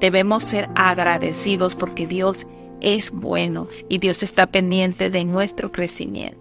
Debemos 0.01 0.45
ser 0.45 0.69
agradecidos 0.75 1.77
porque 1.77 2.07
Dios 2.07 2.47
es 2.81 3.11
bueno 3.11 3.69
y 3.89 3.99
Dios 3.99 4.23
está 4.23 4.47
pendiente 4.47 5.11
de 5.11 5.25
nuestro 5.25 5.71
crecimiento. 5.71 6.39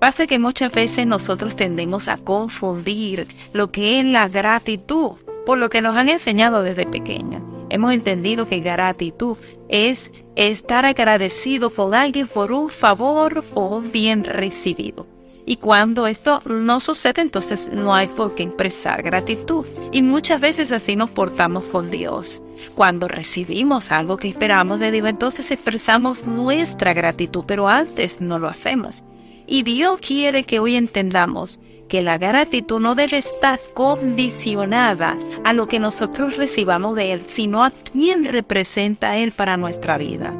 Pasa 0.00 0.26
que 0.26 0.40
muchas 0.40 0.72
veces 0.72 1.06
nosotros 1.06 1.54
tendemos 1.54 2.08
a 2.08 2.18
confundir 2.18 3.28
lo 3.52 3.70
que 3.70 4.00
es 4.00 4.04
la 4.04 4.28
gratitud 4.28 5.12
por 5.46 5.58
lo 5.58 5.70
que 5.70 5.82
nos 5.82 5.96
han 5.96 6.08
enseñado 6.08 6.62
desde 6.62 6.86
pequeña. 6.86 7.40
Hemos 7.70 7.92
entendido 7.92 8.46
que 8.46 8.60
gratitud 8.60 9.36
es 9.68 10.12
estar 10.36 10.84
agradecido 10.84 11.70
con 11.70 11.94
alguien 11.94 12.28
por 12.28 12.52
un 12.52 12.68
favor 12.68 13.44
o 13.54 13.80
bien 13.80 14.24
recibido. 14.24 15.06
Y 15.44 15.56
cuando 15.56 16.06
esto 16.06 16.40
no 16.46 16.78
sucede, 16.78 17.20
entonces 17.20 17.68
no 17.72 17.94
hay 17.94 18.06
por 18.06 18.34
qué 18.34 18.44
expresar 18.44 19.02
gratitud. 19.02 19.66
Y 19.90 20.02
muchas 20.02 20.40
veces 20.40 20.70
así 20.70 20.94
nos 20.94 21.10
portamos 21.10 21.64
con 21.64 21.90
Dios. 21.90 22.42
Cuando 22.76 23.08
recibimos 23.08 23.90
algo 23.90 24.18
que 24.18 24.28
esperamos 24.28 24.78
de 24.78 24.92
Dios, 24.92 25.08
entonces 25.08 25.50
expresamos 25.50 26.26
nuestra 26.26 26.94
gratitud, 26.94 27.44
pero 27.46 27.68
antes 27.68 28.20
no 28.20 28.38
lo 28.38 28.48
hacemos. 28.48 29.02
Y 29.46 29.64
Dios 29.64 30.00
quiere 30.00 30.44
que 30.44 30.60
hoy 30.60 30.76
entendamos 30.76 31.58
que 31.92 32.00
la 32.00 32.16
gratitud 32.16 32.80
no 32.80 32.94
debe 32.94 33.18
estar 33.18 33.60
condicionada 33.74 35.14
a 35.44 35.52
lo 35.52 35.68
que 35.68 35.78
nosotros 35.78 36.38
recibamos 36.38 36.96
de 36.96 37.12
Él, 37.12 37.20
sino 37.20 37.62
a 37.62 37.70
quien 37.70 38.24
representa 38.24 39.18
Él 39.18 39.30
para 39.30 39.58
nuestra 39.58 39.98
vida. 39.98 40.32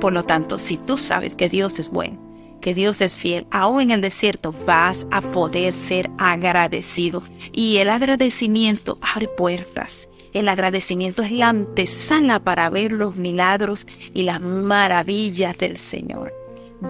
Por 0.00 0.14
lo 0.14 0.24
tanto, 0.24 0.56
si 0.56 0.78
tú 0.78 0.96
sabes 0.96 1.36
que 1.36 1.50
Dios 1.50 1.78
es 1.78 1.90
bueno, 1.90 2.18
que 2.62 2.72
Dios 2.72 3.02
es 3.02 3.14
fiel, 3.14 3.46
aún 3.50 3.82
en 3.82 3.90
el 3.90 4.00
desierto 4.00 4.54
vas 4.64 5.06
a 5.10 5.20
poder 5.20 5.74
ser 5.74 6.08
agradecido. 6.16 7.22
Y 7.52 7.76
el 7.76 7.90
agradecimiento 7.90 8.96
abre 9.02 9.28
puertas. 9.28 10.08
El 10.32 10.48
agradecimiento 10.48 11.20
es 11.20 11.32
la 11.32 11.50
antesala 11.50 12.40
para 12.40 12.70
ver 12.70 12.92
los 12.92 13.16
milagros 13.16 13.86
y 14.14 14.22
las 14.22 14.40
maravillas 14.40 15.58
del 15.58 15.76
Señor. 15.76 16.32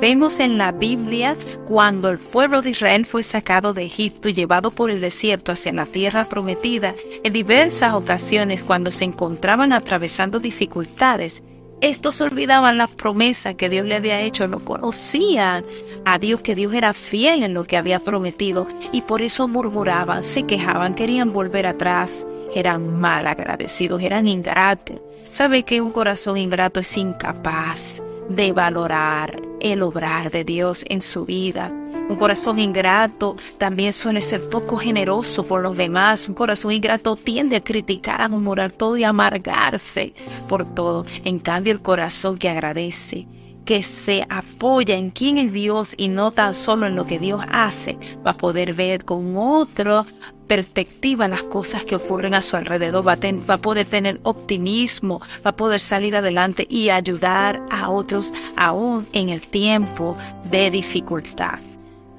Vemos 0.01 0.41
en 0.41 0.59
la 0.59 0.73
Biblia 0.73 1.37
cuando 1.69 2.09
el 2.09 2.19
pueblo 2.19 2.63
de 2.63 2.71
Israel 2.71 3.05
fue 3.05 3.23
sacado 3.23 3.75
de 3.75 3.85
Egipto 3.85 4.29
y 4.29 4.33
llevado 4.33 4.71
por 4.71 4.91
el 4.91 5.01
desierto 5.01 5.53
hacia 5.53 5.73
la 5.73 5.87
tierra 5.87 6.25
prometida, 6.25 6.95
en 7.23 7.33
diversas 7.33 7.95
ocasiones 7.95 8.63
cuando 8.63 8.91
se 8.91 9.05
encontraban 9.05 9.73
atravesando 9.73 10.41
dificultades, 10.41 11.43
estos 11.83 12.21
olvidaban 12.21 12.79
las 12.79 12.91
promesas 12.91 13.57
que 13.57 13.69
Dios 13.69 13.85
le 13.85 13.97
había 13.97 14.21
hecho, 14.21 14.49
no 14.49 14.61
conocían 14.61 15.65
a 16.05 16.19
Dios, 16.19 16.41
que 16.41 16.55
Dios 16.55 16.73
era 16.73 16.95
fiel 16.95 17.43
en 17.43 17.55
lo 17.55 17.65
que 17.65 17.77
había 17.77 17.99
prometido 17.99 18.67
y 18.93 19.03
por 19.03 19.21
eso 19.21 19.47
murmuraban, 19.47 20.23
se 20.23 20.45
quejaban, 20.45 20.95
querían 20.95 21.33
volver 21.33 21.67
atrás, 21.67 22.27
eran 22.55 23.01
mal 23.01 23.27
agradecidos, 23.27 24.01
eran 24.01 24.27
ingratos. 24.27 25.01
¿Sabe 25.25 25.65
que 25.65 25.81
un 25.81 25.93
corazón 25.93 26.39
ingrato 26.39 26.81
es 26.81 26.97
incapaz 26.97 28.03
de 28.29 28.53
valorar 28.53 29.52
el 29.63 29.83
obrar 29.83 30.31
de 30.31 30.45
Dios 30.45 30.85
en 30.89 31.03
su 31.03 31.25
vida? 31.25 31.73
Un 32.09 32.17
corazón 32.17 32.59
ingrato 32.59 33.37
también 33.59 33.93
suele 33.93 34.21
ser 34.21 34.47
poco 34.51 34.77
generoso 34.77 35.47
por 35.47 35.63
los 35.63 35.77
demás. 35.77 36.29
Un 36.29 36.35
corazón 36.35 36.73
ingrato 36.73 37.17
tiende 37.17 37.57
a 37.57 37.61
criticar, 37.63 38.21
a 38.21 38.29
murmurar 38.29 38.73
todo 38.73 38.97
y 38.97 39.05
a 39.05 39.11
amargarse 39.11 40.13
por 40.49 40.75
todo. 40.75 41.07
En 41.25 41.39
cambio, 41.39 41.73
el 41.73 41.81
corazón 41.81 42.37
que 42.37 42.51
agradece, 42.51 43.27
que 43.65 43.83
se 43.83 44.27
apoya 44.29 44.97
en 44.97 45.11
quién 45.11 45.39
es 45.39 45.53
Dios 45.53 45.95
y 45.97 46.09
no 46.09 46.31
tan 46.31 46.55
solo 46.55 46.87
en 46.87 46.97
lo 46.97 47.07
que 47.07 47.19
Dios 47.19 47.43
hace, 47.51 47.97
va 48.27 48.33
a 48.33 48.37
poder 48.37 48.75
ver 48.75 49.05
con 49.05 49.37
otra 49.37 50.05
perspectiva 50.47 51.29
las 51.29 51.43
cosas 51.43 51.85
que 51.85 51.97
ocurren 51.97 52.35
a 52.35 52.43
su 52.43 52.57
alrededor, 52.57 53.07
va 53.07 53.13
a, 53.13 53.19
va 53.49 53.55
a, 53.55 53.59
poder 53.59 53.87
tener 53.87 54.21
optimismo, 54.23 55.21
va 55.45 55.51
a 55.51 55.57
poder 55.57 55.81
salir 55.81 56.17
adelante 56.17 56.67
y 56.69 56.91
ayudar 56.91 57.63
a 57.71 57.89
otros 57.89 58.33
aún 58.57 59.07
en 59.13 59.29
el 59.29 59.47
tiempo 59.47 60.17
de 60.51 60.71
dificultad. 60.71 61.59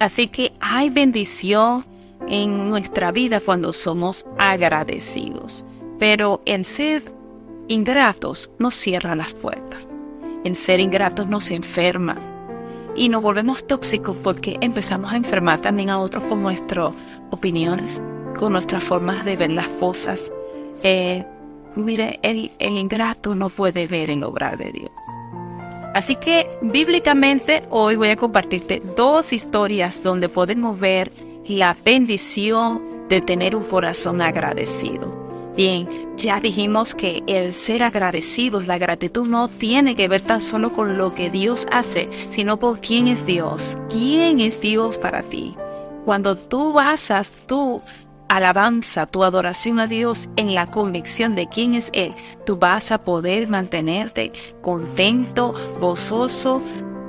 Así 0.00 0.28
que 0.28 0.52
hay 0.60 0.90
bendición 0.90 1.84
en 2.28 2.68
nuestra 2.68 3.12
vida 3.12 3.40
cuando 3.40 3.72
somos 3.72 4.26
agradecidos. 4.38 5.64
Pero 5.98 6.42
en 6.44 6.64
ser 6.64 7.02
ingratos 7.68 8.50
nos 8.58 8.74
cierra 8.74 9.14
las 9.14 9.34
puertas. 9.34 9.93
En 10.44 10.54
ser 10.54 10.80
ingratos 10.80 11.26
nos 11.26 11.50
enferma. 11.50 12.16
Y 12.94 13.08
nos 13.08 13.22
volvemos 13.22 13.66
tóxicos 13.66 14.16
porque 14.22 14.58
empezamos 14.60 15.12
a 15.12 15.16
enfermar 15.16 15.60
también 15.60 15.90
a 15.90 15.98
otros 15.98 16.22
con 16.24 16.42
nuestras 16.42 16.92
opiniones, 17.30 18.02
con 18.38 18.52
nuestras 18.52 18.84
formas 18.84 19.24
de 19.24 19.36
ver 19.36 19.50
las 19.50 19.66
cosas. 19.66 20.30
Eh, 20.82 21.24
mire, 21.74 22.20
el, 22.22 22.52
el 22.58 22.76
ingrato 22.76 23.34
no 23.34 23.48
puede 23.48 23.86
ver 23.86 24.10
en 24.10 24.22
obrar 24.22 24.58
de 24.58 24.70
Dios. 24.70 24.90
Así 25.94 26.16
que 26.16 26.48
bíblicamente 26.60 27.62
hoy 27.70 27.96
voy 27.96 28.10
a 28.10 28.16
compartirte 28.16 28.82
dos 28.96 29.32
historias 29.32 30.02
donde 30.02 30.28
podemos 30.28 30.78
ver 30.78 31.10
la 31.46 31.76
bendición 31.84 33.08
de 33.08 33.20
tener 33.20 33.54
un 33.54 33.64
corazón 33.64 34.20
agradecido. 34.20 35.23
Bien, 35.56 35.88
ya 36.16 36.40
dijimos 36.40 36.96
que 36.96 37.22
el 37.28 37.52
ser 37.52 37.84
agradecidos, 37.84 38.66
la 38.66 38.76
gratitud 38.76 39.28
no 39.28 39.46
tiene 39.46 39.94
que 39.94 40.08
ver 40.08 40.20
tan 40.20 40.40
solo 40.40 40.72
con 40.72 40.98
lo 40.98 41.14
que 41.14 41.30
Dios 41.30 41.68
hace, 41.70 42.08
sino 42.30 42.58
con 42.58 42.78
quién 42.78 43.06
es 43.06 43.24
Dios. 43.24 43.78
¿Quién 43.88 44.40
es 44.40 44.60
Dios 44.60 44.98
para 44.98 45.22
ti? 45.22 45.54
Cuando 46.04 46.36
tú 46.36 46.72
basas 46.72 47.30
tú 47.46 47.82
alabanza, 48.28 49.06
tu 49.06 49.22
adoración 49.22 49.78
a 49.78 49.86
Dios 49.86 50.28
en 50.34 50.54
la 50.54 50.66
convicción 50.66 51.36
de 51.36 51.46
quién 51.46 51.74
es 51.74 51.90
Él, 51.92 52.12
tú 52.44 52.56
vas 52.56 52.90
a 52.90 52.98
poder 52.98 53.46
mantenerte 53.48 54.32
contento, 54.60 55.54
gozoso 55.78 56.62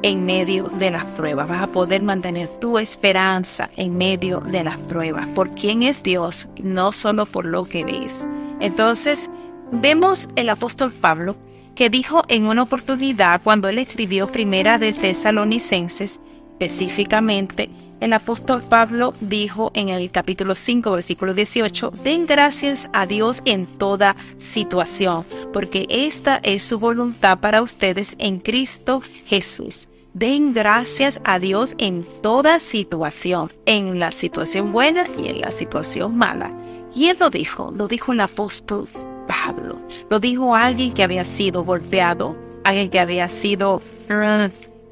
en 0.06 0.24
medio 0.24 0.66
de 0.66 0.92
las 0.92 1.04
pruebas. 1.04 1.50
Vas 1.50 1.64
a 1.64 1.68
poder 1.68 2.04
mantener 2.04 2.48
tu 2.60 2.78
esperanza 2.78 3.72
en 3.76 3.98
medio 3.98 4.40
de 4.40 4.64
las 4.64 4.78
pruebas. 4.78 5.28
Por 5.30 5.56
quién 5.56 5.82
es 5.82 6.04
Dios, 6.04 6.48
no 6.62 6.92
solo 6.92 7.26
por 7.26 7.44
lo 7.44 7.66
que 7.66 7.84
ves. 7.84 8.28
Entonces, 8.60 9.32
vemos 9.72 10.30
el 10.36 10.50
apóstol 10.50 10.92
Pablo 10.92 11.36
que 11.74 11.90
dijo 11.90 12.22
en 12.28 12.46
una 12.46 12.62
oportunidad 12.62 13.42
cuando 13.44 13.68
él 13.68 13.80
escribió 13.80 14.28
primera 14.28 14.78
de 14.78 14.94
Tesalonicenses, 14.94 16.20
específicamente, 16.52 17.72
el 18.00 18.14
apóstol 18.14 18.62
Pablo 18.62 19.16
dijo 19.22 19.72
en 19.74 19.90
el 19.90 20.12
capítulo 20.12 20.54
5, 20.54 20.92
versículo 20.92 21.34
18, 21.34 21.92
den 22.04 22.28
gracias 22.28 22.92
a 22.94 23.08
Dios 23.08 23.42
en 23.46 23.66
toda 23.66 24.16
situación, 24.38 25.26
porque 25.52 25.88
esta 25.90 26.40
es 26.44 26.62
su 26.62 26.78
voluntad 26.78 27.40
para 27.40 27.64
ustedes 27.64 28.16
en 28.20 28.38
Cristo 28.38 29.02
Jesús. 29.26 29.88
Den 30.16 30.54
gracias 30.54 31.20
a 31.26 31.40
Dios 31.40 31.76
en 31.78 32.06
toda 32.22 32.62
situación, 32.62 33.52
en 33.66 34.00
la 34.00 34.14
situación 34.14 34.72
buena 34.72 35.06
y 35.22 35.28
en 35.28 35.42
la 35.42 35.52
situación 35.52 36.18
mala. 36.18 36.54
Y 36.96 37.10
él 37.10 37.18
lo 37.20 37.30
dijo, 37.30 37.74
lo 37.76 37.90
dijo 37.90 38.14
el 38.14 38.22
apóstol 38.22 38.88
Pablo, 39.28 39.78
lo 40.10 40.22
dijo 40.22 40.56
alguien 40.56 40.94
que 40.94 41.04
había 41.04 41.26
sido 41.26 41.66
golpeado, 41.66 42.38
alguien 42.64 42.90
que 42.90 43.02
había 43.02 43.28
sido 43.28 43.82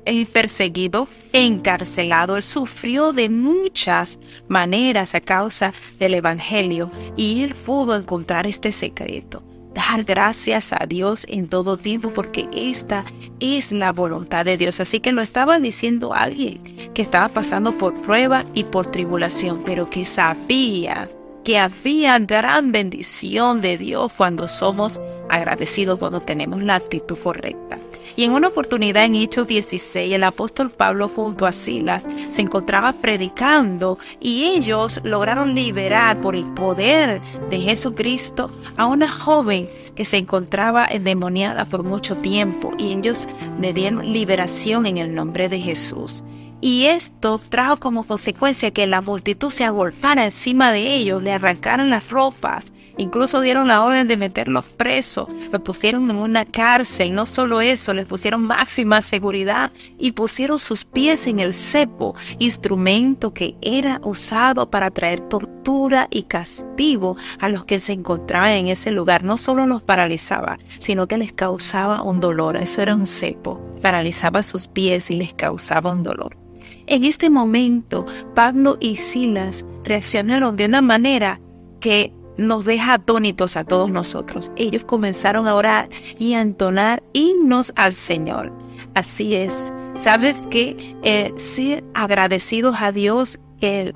el 0.03 0.25
perseguido, 0.25 1.07
encarcelado, 1.31 2.35
él 2.35 2.43
sufrió 2.43 3.13
de 3.13 3.29
muchas 3.29 4.19
maneras 4.49 5.15
a 5.15 5.21
causa 5.21 5.71
del 5.99 6.15
Evangelio 6.15 6.91
y 7.15 7.43
él 7.43 7.55
pudo 7.55 7.95
encontrar 7.95 8.45
este 8.45 8.73
secreto. 8.73 9.41
Dar 9.73 10.03
gracias 10.03 10.71
a 10.71 10.85
Dios 10.85 11.25
en 11.27 11.47
todo 11.47 11.77
tiempo 11.77 12.09
porque 12.13 12.47
esta 12.53 13.05
es 13.39 13.71
la 13.71 13.91
voluntad 13.91 14.45
de 14.45 14.57
Dios. 14.57 14.79
Así 14.79 14.99
que 14.99 15.11
lo 15.11 15.21
estaba 15.21 15.59
diciendo 15.59 16.13
alguien 16.13 16.61
que 16.93 17.01
estaba 17.01 17.27
pasando 17.29 17.71
por 17.71 17.93
prueba 18.01 18.45
y 18.53 18.65
por 18.65 18.85
tribulación, 18.87 19.63
pero 19.65 19.89
que 19.89 20.05
sabía 20.05 21.09
que 21.43 21.57
había 21.57 22.19
gran 22.19 22.71
bendición 22.71 23.61
de 23.61 23.77
Dios 23.77 24.13
cuando 24.13 24.47
somos 24.47 25.01
agradecidos, 25.29 25.99
cuando 25.99 26.21
tenemos 26.21 26.61
la 26.63 26.75
actitud 26.75 27.17
correcta. 27.17 27.77
Y 28.15 28.25
en 28.25 28.31
una 28.33 28.49
oportunidad 28.49 29.05
en 29.05 29.15
Hechos 29.15 29.47
16, 29.47 30.13
el 30.13 30.23
apóstol 30.23 30.69
Pablo 30.69 31.09
junto 31.09 31.47
a 31.47 31.51
Silas 31.51 32.05
se 32.31 32.41
encontraba 32.41 32.93
predicando 32.93 33.97
y 34.19 34.43
ellos 34.43 35.01
lograron 35.03 35.55
liberar 35.55 36.21
por 36.21 36.35
el 36.35 36.45
poder 36.53 37.21
de 37.49 37.59
Jesucristo 37.59 38.51
a 38.77 38.85
una 38.85 39.09
joven 39.11 39.67
que 39.95 40.05
se 40.05 40.17
encontraba 40.17 40.85
endemoniada 40.85 41.65
por 41.65 41.83
mucho 41.83 42.15
tiempo 42.17 42.73
y 42.77 42.93
ellos 42.93 43.27
le 43.59 43.73
dieron 43.73 44.13
liberación 44.13 44.85
en 44.85 44.99
el 44.99 45.15
nombre 45.15 45.49
de 45.49 45.59
Jesús. 45.59 46.23
Y 46.61 46.85
esto 46.85 47.41
trajo 47.49 47.77
como 47.77 48.05
consecuencia 48.05 48.71
que 48.71 48.87
la 48.87 49.01
multitud 49.01 49.49
se 49.49 49.65
agolpara 49.65 50.23
encima 50.23 50.71
de 50.71 50.95
ellos, 50.95 51.21
le 51.21 51.33
arrancaron 51.33 51.89
las 51.89 52.09
ropas, 52.09 52.71
incluso 52.97 53.41
dieron 53.41 53.67
la 53.67 53.83
orden 53.83 54.07
de 54.07 54.17
meterlos 54.17 54.65
presos, 54.65 55.27
los 55.51 55.61
pusieron 55.61 56.09
en 56.09 56.15
una 56.17 56.45
cárcel, 56.45 57.13
no 57.13 57.25
solo 57.25 57.61
eso, 57.61 57.93
les 57.93 58.05
pusieron 58.05 58.43
máxima 58.43 59.01
seguridad 59.01 59.71
y 59.97 60.11
pusieron 60.11 60.59
sus 60.59 60.85
pies 60.85 61.27
en 61.27 61.39
el 61.39 61.53
cepo, 61.53 62.15
instrumento 62.39 63.33
que 63.33 63.55
era 63.61 63.99
usado 64.03 64.69
para 64.69 64.91
traer 64.91 65.21
tortura 65.21 66.07
y 66.09 66.23
castigo 66.23 67.17
a 67.39 67.49
los 67.49 67.65
que 67.65 67.79
se 67.79 67.93
encontraban 67.93 68.51
en 68.51 68.67
ese 68.67 68.91
lugar. 68.91 69.23
No 69.23 69.37
solo 69.37 69.65
los 69.65 69.81
paralizaba, 69.81 70.59
sino 70.79 71.07
que 71.07 71.17
les 71.17 71.33
causaba 71.33 72.01
un 72.01 72.19
dolor. 72.19 72.57
Eso 72.57 72.81
era 72.81 72.95
un 72.95 73.07
cepo, 73.07 73.59
paralizaba 73.81 74.43
sus 74.43 74.67
pies 74.67 75.09
y 75.09 75.15
les 75.15 75.33
causaba 75.33 75.91
un 75.91 76.03
dolor. 76.03 76.37
En 76.85 77.03
este 77.03 77.29
momento, 77.29 78.05
Pablo 78.35 78.77
y 78.79 78.95
Silas 78.95 79.65
reaccionaron 79.83 80.55
de 80.55 80.65
una 80.65 80.81
manera 80.81 81.39
que 81.79 82.13
nos 82.37 82.65
deja 82.65 82.93
atónitos 82.93 83.57
a 83.57 83.63
todos 83.63 83.89
nosotros. 83.89 84.51
Ellos 84.55 84.83
comenzaron 84.83 85.47
a 85.47 85.55
orar 85.55 85.89
y 86.17 86.33
a 86.33 86.41
entonar 86.41 87.03
himnos 87.13 87.73
al 87.75 87.93
Señor. 87.93 88.51
Así 88.93 89.35
es. 89.35 89.73
¿Sabes 89.95 90.37
que 90.49 90.95
el 91.03 91.39
ser 91.39 91.83
agradecidos 91.93 92.77
a 92.79 92.91
Dios, 92.91 93.39
el 93.61 93.93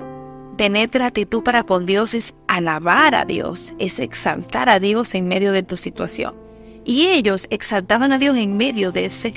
tener 0.57 0.89
gratitud 0.89 1.43
para 1.43 1.63
con 1.63 1.85
Dios 1.85 2.13
es 2.13 2.35
alabar 2.47 3.15
a 3.15 3.25
Dios, 3.25 3.73
es 3.79 3.99
exaltar 3.99 4.69
a 4.69 4.79
Dios 4.79 5.15
en 5.15 5.27
medio 5.27 5.51
de 5.51 5.63
tu 5.63 5.77
situación. 5.77 6.35
Y 6.83 7.07
ellos 7.07 7.47
exaltaban 7.49 8.11
a 8.11 8.17
Dios 8.17 8.35
en 8.37 8.57
medio 8.57 8.91
de 8.91 9.05
esa 9.05 9.29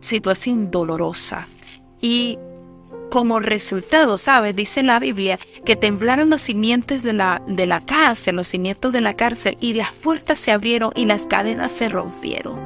situación 0.00 0.70
dolorosa. 0.70 1.46
Y 2.00 2.38
como 3.10 3.40
resultado, 3.40 4.18
¿sabes? 4.18 4.56
Dice 4.56 4.82
la 4.82 4.98
Biblia 4.98 5.38
que 5.64 5.76
temblaron 5.76 6.30
los 6.30 6.42
cimientos 6.42 7.02
de 7.02 7.12
la, 7.12 7.42
de 7.46 7.66
la 7.66 7.80
cárcel, 7.80 8.36
los 8.36 8.48
cimientos 8.48 8.92
de 8.92 9.00
la 9.00 9.14
cárcel, 9.14 9.56
y 9.60 9.74
las 9.74 9.92
puertas 9.92 10.38
se 10.38 10.52
abrieron 10.52 10.92
y 10.94 11.04
las 11.04 11.26
cadenas 11.26 11.72
se 11.72 11.88
rompieron. 11.88 12.60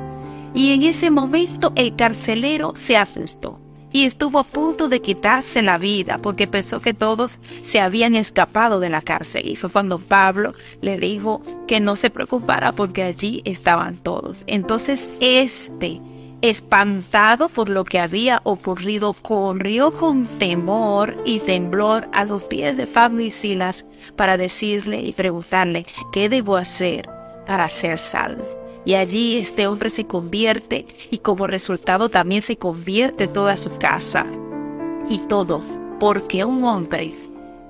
Y 0.55 0.73
en 0.73 0.83
ese 0.83 1.11
momento 1.11 1.73
el 1.77 1.95
carcelero 1.95 2.75
se 2.77 2.97
asustó 2.97 3.61
y 3.93 4.05
estuvo 4.05 4.39
a 4.39 4.45
punto 4.45 4.89
de 4.89 5.01
quitarse 5.01 5.63
la 5.63 5.79
vida 5.79 6.19
porque 6.19 6.47
pensó 6.47 6.81
que 6.81 6.95
todos 6.95 7.39
se 7.63 7.81
habían 7.81 8.15
escapado 8.15 8.81
de 8.81 8.89
la 8.89 9.03
cárcel. 9.03 9.49
Y 9.49 9.57
fue 9.57 9.71
cuando 9.71 9.99
Pablo 9.99 10.53
le 10.81 10.99
dijo 10.99 11.43
que 11.67 11.81
no 11.81 11.97
se 11.97 12.11
preocupara 12.11 12.73
porque 12.73 13.03
allí 13.03 13.43
estaban 13.45 13.97
todos. 13.97 14.45
Entonces 14.47 15.09
este 15.21 16.01
espantado 16.43 17.49
por 17.49 17.69
lo 17.69 17.85
que 17.85 17.99
había 17.99 18.41
ocurrido, 18.45 19.13
corrió 19.13 19.93
con 19.93 20.27
temor 20.27 21.15
y 21.25 21.41
temblor 21.41 22.09
a 22.13 22.25
los 22.25 22.43
pies 22.45 22.77
de 22.77 22.87
Pablo 22.87 23.21
y 23.21 23.31
Silas 23.31 23.85
para 24.17 24.37
decirle 24.37 25.01
y 25.01 25.13
preguntarle, 25.13 25.87
¿qué 26.13 26.29
debo 26.29 26.57
hacer 26.57 27.09
para 27.47 27.69
ser 27.69 27.99
salvo? 27.99 28.45
Y 28.85 28.95
allí 28.95 29.39
este 29.39 29.67
hombre 29.67 29.91
se 29.91 30.07
convierte 30.07 30.87
y 31.11 31.19
como 31.19 31.47
resultado 31.47 32.09
también 32.09 32.43
se 32.43 32.57
convierte 32.57 33.29
toda 33.29 33.57
su 33.57 33.77
casa. 33.79 34.25
Y 35.09 35.19
todo 35.29 35.61
porque 35.99 36.45
un 36.45 36.65
hombre 36.65 37.13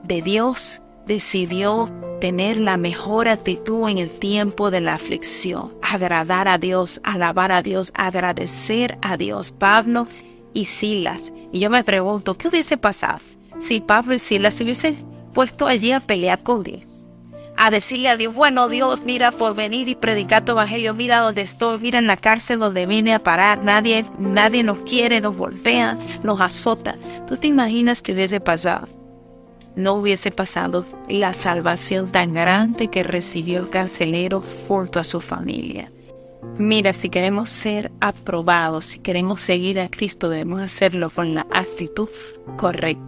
de 0.04 0.22
Dios 0.22 0.80
decidió 1.10 1.90
tener 2.20 2.60
la 2.60 2.76
mejor 2.76 3.26
actitud 3.26 3.88
en 3.88 3.98
el 3.98 4.08
tiempo 4.08 4.70
de 4.70 4.80
la 4.80 4.94
aflicción, 4.94 5.72
agradar 5.82 6.46
a 6.46 6.56
Dios, 6.56 7.00
alabar 7.02 7.50
a 7.50 7.62
Dios, 7.62 7.90
agradecer 7.96 8.96
a 9.02 9.16
Dios. 9.16 9.50
Pablo 9.50 10.06
y 10.54 10.66
Silas. 10.66 11.32
Y 11.50 11.58
yo 11.58 11.68
me 11.68 11.82
pregunto, 11.82 12.34
¿qué 12.34 12.46
hubiese 12.46 12.76
pasado 12.76 13.18
si 13.60 13.80
Pablo 13.80 14.14
y 14.14 14.20
Silas 14.20 14.54
se 14.54 14.62
hubiesen 14.62 14.96
puesto 15.34 15.66
allí 15.66 15.90
a 15.90 15.98
pelear 15.98 16.44
con 16.44 16.62
Dios? 16.62 16.86
A 17.56 17.72
decirle 17.72 18.08
a 18.08 18.16
Dios, 18.16 18.32
bueno 18.32 18.68
Dios, 18.68 19.02
mira 19.04 19.32
por 19.32 19.56
venir 19.56 19.88
y 19.88 19.96
predicar 19.96 20.44
tu 20.44 20.52
evangelio, 20.52 20.94
mira 20.94 21.18
donde 21.18 21.42
estoy, 21.42 21.80
mira 21.80 21.98
en 21.98 22.06
la 22.06 22.18
cárcel 22.18 22.60
donde 22.60 22.86
vine 22.86 23.14
a 23.14 23.18
parar, 23.18 23.64
nadie, 23.64 24.04
nadie 24.20 24.62
nos 24.62 24.78
quiere, 24.78 25.20
nos 25.20 25.36
golpea, 25.36 25.98
nos 26.22 26.40
azota. 26.40 26.94
¿Tú 27.26 27.36
te 27.36 27.48
imaginas 27.48 28.00
qué 28.00 28.12
hubiese 28.12 28.38
pasado? 28.38 28.99
No 29.76 29.94
hubiese 29.94 30.30
pasado 30.30 30.84
la 31.08 31.32
salvación 31.32 32.10
tan 32.12 32.34
grande 32.34 32.88
que 32.88 33.02
recibió 33.02 33.60
el 33.60 33.70
carcelero 33.70 34.42
junto 34.68 34.98
a 34.98 35.04
su 35.04 35.20
familia. 35.20 35.90
Mira, 36.58 36.92
si 36.92 37.10
queremos 37.10 37.50
ser 37.50 37.90
aprobados, 38.00 38.86
si 38.86 38.98
queremos 38.98 39.42
seguir 39.42 39.78
a 39.80 39.88
Cristo, 39.88 40.28
debemos 40.28 40.60
hacerlo 40.60 41.10
con 41.10 41.34
la 41.34 41.46
actitud 41.52 42.08
correcta. 42.56 43.04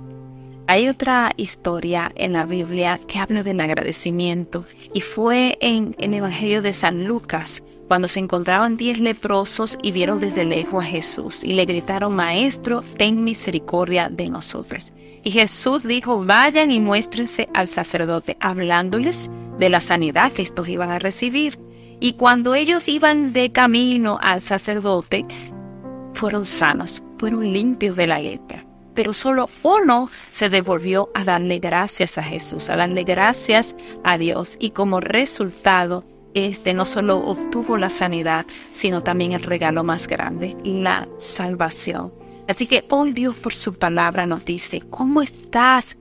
Hay 0.68 0.88
otra 0.88 1.32
historia 1.36 2.12
en 2.14 2.32
la 2.34 2.44
Biblia 2.46 2.98
que 3.06 3.18
habla 3.18 3.42
del 3.42 3.60
agradecimiento 3.60 4.64
y 4.94 5.00
fue 5.00 5.58
en, 5.60 5.96
el 5.98 6.14
Evangelio 6.14 6.62
de 6.62 6.72
San 6.72 7.04
Lucas 7.04 7.62
cuando 7.88 8.08
se 8.08 8.20
encontraban 8.20 8.76
diez 8.76 9.00
leprosos 9.00 9.76
y 9.82 9.92
vieron 9.92 10.20
desde 10.20 10.44
lejos 10.44 10.84
a 10.84 10.86
Jesús 10.86 11.42
y 11.44 11.54
le 11.54 11.66
gritaron, 11.66 12.14
Maestro, 12.14 12.82
ten 12.96 13.24
misericordia 13.24 14.08
de 14.08 14.30
nosotros. 14.30 14.92
Y 15.24 15.30
Jesús 15.30 15.84
dijo, 15.84 16.24
vayan 16.24 16.70
y 16.70 16.80
muéstrense 16.80 17.48
al 17.54 17.68
sacerdote, 17.68 18.36
hablándoles 18.40 19.30
de 19.58 19.68
la 19.68 19.80
sanidad 19.80 20.32
que 20.32 20.42
estos 20.42 20.68
iban 20.68 20.90
a 20.90 20.98
recibir. 20.98 21.58
Y 22.00 22.14
cuando 22.14 22.54
ellos 22.54 22.88
iban 22.88 23.32
de 23.32 23.52
camino 23.52 24.18
al 24.20 24.40
sacerdote, 24.40 25.24
fueron 26.14 26.44
sanos, 26.44 27.02
fueron 27.18 27.52
limpios 27.52 27.96
de 27.96 28.08
la 28.08 28.18
lepra. 28.18 28.64
Pero 28.94 29.12
solo 29.12 29.48
uno 29.62 30.10
se 30.30 30.48
devolvió 30.48 31.08
a 31.14 31.24
darle 31.24 31.60
gracias 31.60 32.18
a 32.18 32.22
Jesús, 32.22 32.68
a 32.68 32.76
darle 32.76 33.04
gracias 33.04 33.76
a 34.04 34.18
Dios. 34.18 34.56
Y 34.58 34.70
como 34.70 35.00
resultado, 35.00 36.04
este 36.34 36.74
no 36.74 36.84
solo 36.84 37.18
obtuvo 37.18 37.78
la 37.78 37.88
sanidad, 37.88 38.44
sino 38.72 39.02
también 39.02 39.32
el 39.32 39.42
regalo 39.42 39.84
más 39.84 40.08
grande, 40.08 40.56
la 40.64 41.06
salvación. 41.18 42.12
Así 42.48 42.66
que 42.66 42.84
hoy 42.90 43.12
Dios 43.12 43.36
por 43.36 43.54
su 43.54 43.74
palabra 43.74 44.26
nos 44.26 44.44
dice, 44.44 44.82
¿cómo 44.90 45.22
estás 45.22 45.96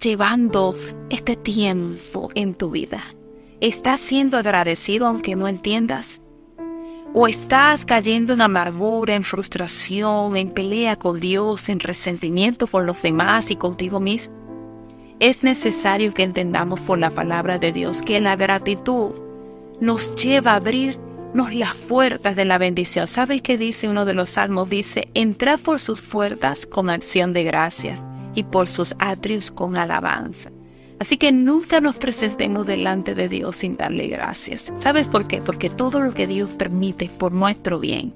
llevando 0.00 0.74
este 1.10 1.36
tiempo 1.36 2.30
en 2.34 2.54
tu 2.54 2.70
vida? 2.70 3.02
¿Estás 3.60 4.00
siendo 4.00 4.36
agradecido 4.36 5.06
aunque 5.06 5.34
no 5.34 5.48
entiendas? 5.48 6.20
¿O 7.14 7.26
estás 7.26 7.86
cayendo 7.86 8.34
en 8.34 8.42
amargura, 8.42 9.14
en 9.14 9.24
frustración, 9.24 10.36
en 10.36 10.50
pelea 10.50 10.96
con 10.96 11.18
Dios, 11.18 11.70
en 11.70 11.80
resentimiento 11.80 12.66
por 12.66 12.84
los 12.84 13.00
demás 13.00 13.50
y 13.50 13.56
contigo 13.56 14.00
mismo? 14.00 14.34
Es 15.18 15.42
necesario 15.42 16.12
que 16.12 16.24
entendamos 16.24 16.80
por 16.80 16.98
la 16.98 17.08
palabra 17.08 17.58
de 17.58 17.72
Dios 17.72 18.02
que 18.02 18.20
la 18.20 18.36
gratitud 18.36 19.12
nos 19.80 20.14
lleva 20.22 20.52
a 20.52 20.56
abrir 20.56 20.98
las 21.44 21.74
puertas 21.74 22.34
de 22.34 22.44
la 22.44 22.58
bendición. 22.58 23.06
¿Sabes 23.06 23.42
qué 23.42 23.58
dice 23.58 23.88
uno 23.88 24.04
de 24.04 24.14
los 24.14 24.30
salmos? 24.30 24.70
Dice, 24.70 25.08
entra 25.14 25.58
por 25.58 25.80
sus 25.80 26.00
puertas 26.00 26.66
con 26.66 26.88
acción 26.88 27.32
de 27.32 27.44
gracias 27.44 28.02
y 28.34 28.42
por 28.42 28.66
sus 28.66 28.94
atrios 28.98 29.50
con 29.50 29.76
alabanza. 29.76 30.50
Así 30.98 31.18
que 31.18 31.30
nunca 31.32 31.80
nos 31.80 31.98
presentemos 31.98 32.66
delante 32.66 33.14
de 33.14 33.28
Dios 33.28 33.56
sin 33.56 33.76
darle 33.76 34.08
gracias. 34.08 34.72
¿Sabes 34.78 35.08
por 35.08 35.28
qué? 35.28 35.42
Porque 35.42 35.68
todo 35.68 36.00
lo 36.00 36.14
que 36.14 36.26
Dios 36.26 36.50
permite 36.52 37.04
es 37.04 37.10
por 37.10 37.32
nuestro 37.32 37.78
bien 37.78 38.14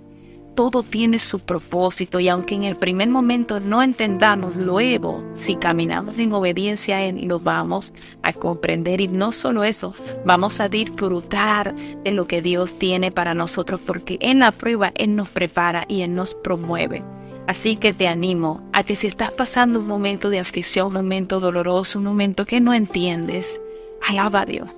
todo 0.61 0.83
tiene 0.83 1.19
su 1.19 1.39
propósito 1.39 2.21
y 2.21 2.29
aunque 2.29 2.55
en 2.55 2.65
el 2.65 2.77
primer 2.77 3.09
momento 3.09 3.61
no 3.61 3.83
entendamos, 3.83 4.57
luego 4.57 5.25
si 5.35 5.57
caminamos 5.57 6.19
en 6.19 6.35
obediencia 6.35 6.99
a 6.99 7.03
Él, 7.03 7.27
lo 7.27 7.41
vamos 7.41 7.95
a 8.23 8.35
comprender 8.35 9.01
y 9.01 9.09
no 9.09 9.33
solo 9.33 9.65
eso, 9.65 9.95
vamos 10.27 10.61
a 10.61 10.69
disfrutar 10.69 11.75
de 11.75 12.11
lo 12.11 12.27
que 12.27 12.43
Dios 12.43 12.79
tiene 12.79 13.11
para 13.11 13.33
nosotros 13.33 13.81
porque 13.87 14.19
en 14.21 14.41
la 14.41 14.53
prueba 14.53 14.93
Él 14.97 15.17
nos 15.17 15.31
prepara 15.31 15.87
y 15.89 16.03
Él 16.03 16.15
nos 16.15 16.35
promueve. 16.35 17.03
Así 17.47 17.77
que 17.77 17.95
te 17.95 18.07
animo 18.07 18.61
a 18.75 18.85
que 18.85 18.97
si 18.97 19.07
estás 19.07 19.31
pasando 19.31 19.79
un 19.79 19.87
momento 19.87 20.29
de 20.29 20.41
aflicción, 20.41 20.89
un 20.89 20.93
momento 20.93 21.41
doloroso, 21.41 22.01
un 22.01 22.05
momento 22.05 22.45
que 22.45 22.61
no 22.61 22.75
entiendes, 22.75 23.63
alaba 24.07 24.43
a 24.43 24.45
Dios. 24.45 24.69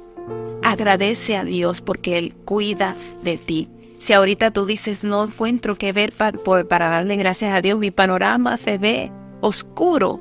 Agradece 0.62 1.36
a 1.36 1.42
Dios 1.42 1.80
porque 1.80 2.18
Él 2.18 2.34
cuida 2.44 2.94
de 3.24 3.36
ti. 3.36 3.68
Si 4.02 4.12
ahorita 4.12 4.50
tú 4.50 4.66
dices, 4.66 5.04
no 5.04 5.22
encuentro 5.22 5.76
qué 5.76 5.92
ver 5.92 6.12
para, 6.12 6.88
darle 6.88 7.14
gracias 7.14 7.54
a 7.54 7.60
Dios, 7.60 7.78
mi 7.78 7.92
panorama 7.92 8.56
se 8.56 8.76
ve 8.76 9.12
oscuro. 9.40 10.18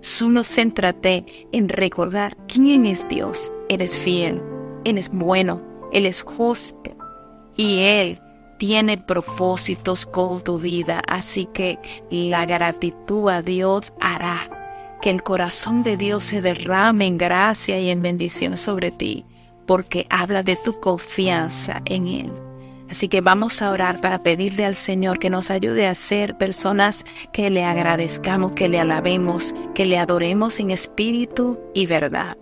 Solo 0.00 0.44
céntrate 0.44 1.26
en 1.50 1.68
recordar 1.68 2.36
quién 2.46 2.86
es 2.86 3.08
Dios. 3.08 3.50
Él 3.68 3.80
es 3.80 3.96
fiel, 3.96 4.40
Él 4.84 4.98
es 4.98 5.08
bueno, 5.08 5.60
Él 5.92 6.06
es 6.06 6.22
justo 6.22 6.92
y 7.56 7.80
Él 7.80 8.20
tiene 8.60 8.98
propósitos 8.98 10.06
con 10.06 10.44
tu 10.44 10.60
vida. 10.60 11.02
Así 11.08 11.46
que 11.52 11.80
la 12.08 12.46
gratitud 12.46 13.30
a 13.30 13.42
Dios 13.42 13.92
hará 14.00 14.48
que 15.02 15.10
el 15.10 15.24
corazón 15.24 15.82
de 15.82 15.96
Dios 15.96 16.22
se 16.22 16.40
derrame 16.40 17.08
en 17.08 17.18
gracia 17.18 17.80
y 17.80 17.90
en 17.90 18.00
bendición 18.00 18.56
sobre 18.56 18.92
ti, 18.92 19.24
porque 19.66 20.06
habla 20.08 20.44
de 20.44 20.54
tu 20.54 20.78
confianza 20.78 21.82
en 21.84 22.06
Él. 22.06 22.51
Así 22.92 23.08
que 23.08 23.22
vamos 23.22 23.62
a 23.62 23.70
orar 23.70 24.02
para 24.02 24.18
pedirle 24.18 24.66
al 24.66 24.74
Señor 24.74 25.18
que 25.18 25.30
nos 25.30 25.50
ayude 25.50 25.86
a 25.86 25.94
ser 25.94 26.36
personas 26.36 27.06
que 27.32 27.48
le 27.48 27.64
agradezcamos, 27.64 28.52
que 28.52 28.68
le 28.68 28.78
alabemos, 28.78 29.54
que 29.74 29.86
le 29.86 29.96
adoremos 29.96 30.60
en 30.60 30.70
espíritu 30.70 31.58
y 31.72 31.86
verdad. 31.86 32.36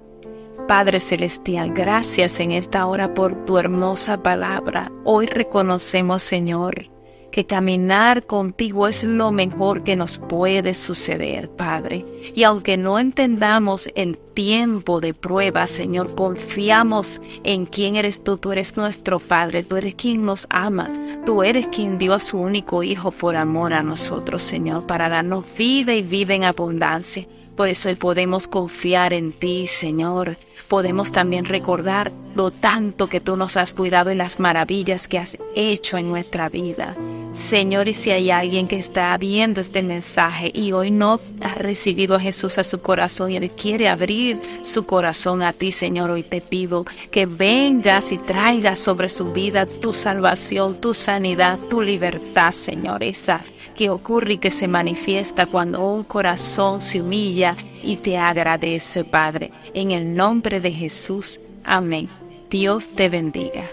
Padre 0.67 0.99
Celestial, 0.99 1.73
gracias 1.73 2.41
en 2.41 2.51
esta 2.51 2.85
hora 2.87 3.15
por 3.15 3.45
tu 3.45 3.59
hermosa 3.59 4.25
palabra. 4.25 4.91
Hoy 5.05 5.27
reconocemos, 5.27 6.25
Señor, 6.25 6.91
que 7.31 7.47
caminar 7.47 8.26
contigo 8.26 8.89
es 8.89 9.05
lo 9.05 9.33
mejor 9.33 9.85
que 9.85 9.97
nos 9.97 10.18
puede 10.18 10.74
suceder, 10.74 11.49
Padre. 11.49 12.05
Y 12.35 12.43
aunque 12.43 12.76
no 12.76 12.99
entendamos 12.99 13.91
el 13.95 14.18
tiempo 14.18 15.01
de 15.01 15.14
prueba, 15.14 15.66
Señor, 15.66 16.14
confiamos 16.14 17.20
en 17.45 17.66
quién 17.66 17.97
eres 17.97 18.24
tú. 18.24 18.37
Tú 18.37 18.53
eres 18.53 18.76
nuestro 18.76 19.18
Padre, 19.18 19.62
tú 19.62 19.76
eres 19.76 19.95
quien 19.95 20.24
nos 20.24 20.47
ama, 20.51 20.91
tú 21.24 21.43
eres 21.43 21.66
quien 21.68 21.99
dio 21.99 22.14
a 22.14 22.20
su 22.20 22.39
único 22.39 22.83
Hijo 22.83 23.11
por 23.11 23.37
amor 23.37 23.72
a 23.72 23.83
nosotros, 23.83 24.43
Señor, 24.43 24.87
para 24.87 25.09
darnos 25.09 25.45
vida 25.57 25.95
y 25.95 26.03
vida 26.03 26.35
en 26.35 26.45
abundancia. 26.45 27.26
Por 27.57 27.68
eso 27.68 27.95
podemos 27.97 28.49
confiar 28.49 29.12
en 29.12 29.33
ti, 29.33 29.66
Señor. 29.66 30.37
Podemos 30.71 31.11
también 31.11 31.47
recordar 31.47 32.12
lo 32.37 32.53
tanto 32.53 33.09
que 33.09 33.21
tú 33.21 33.37
nos 33.37 33.57
has 33.57 33.75
cuidado 33.75 34.12
y 34.12 34.14
las 34.14 34.39
maravillas 34.39 35.09
que 35.09 35.18
has 35.18 35.37
hecho 35.57 35.99
en 35.99 36.09
nuestra 36.09 36.49
vida. 36.49 36.97
Señor, 37.33 37.89
y 37.89 37.93
si 37.93 38.12
hay 38.12 38.31
alguien 38.31 38.68
que 38.68 38.79
está 38.79 39.16
viendo 39.18 39.61
este 39.61 39.83
mensaje 39.83 40.53
y 40.55 40.71
hoy 40.71 40.93
no 40.93 41.18
ha 41.41 41.55
recibido 41.55 42.14
a 42.14 42.21
Jesús 42.21 42.57
a 42.59 42.62
su 42.62 42.83
corazón 42.83 43.33
y 43.33 43.37
él 43.37 43.51
quiere 43.51 43.89
abrir 43.89 44.39
su 44.62 44.87
corazón 44.87 45.43
a 45.43 45.53
ti, 45.53 45.73
Señor, 45.73 46.09
hoy 46.11 46.23
te 46.23 46.41
pido 46.41 46.85
que 47.11 47.27
vengas 47.27 48.12
y 48.12 48.18
traigas 48.18 48.79
sobre 48.79 49.09
su 49.09 49.33
vida 49.33 49.66
tu 49.66 49.93
salvación, 49.93 50.81
tu 50.81 50.95
sanidad, 50.95 51.59
tu 51.68 51.83
libertad, 51.83 52.53
Señor. 52.53 53.03
Esa 53.03 53.41
que 53.75 53.91
ocurre 53.91 54.35
y 54.35 54.39
que 54.39 54.51
se 54.51 54.68
manifiesta 54.68 55.47
cuando 55.47 55.87
un 55.87 56.05
corazón 56.05 56.81
se 56.81 57.01
humilla 57.01 57.57
y 57.83 57.97
te 57.97 58.18
agradece, 58.18 59.05
Padre. 59.05 59.51
En 59.75 59.91
el 59.91 60.14
nombre 60.14 60.61
de 60.61 60.73
Jesús. 60.73 61.41
Amén. 61.64 62.09
Dios 62.51 62.89
te 62.89 63.09
bendiga. 63.09 63.64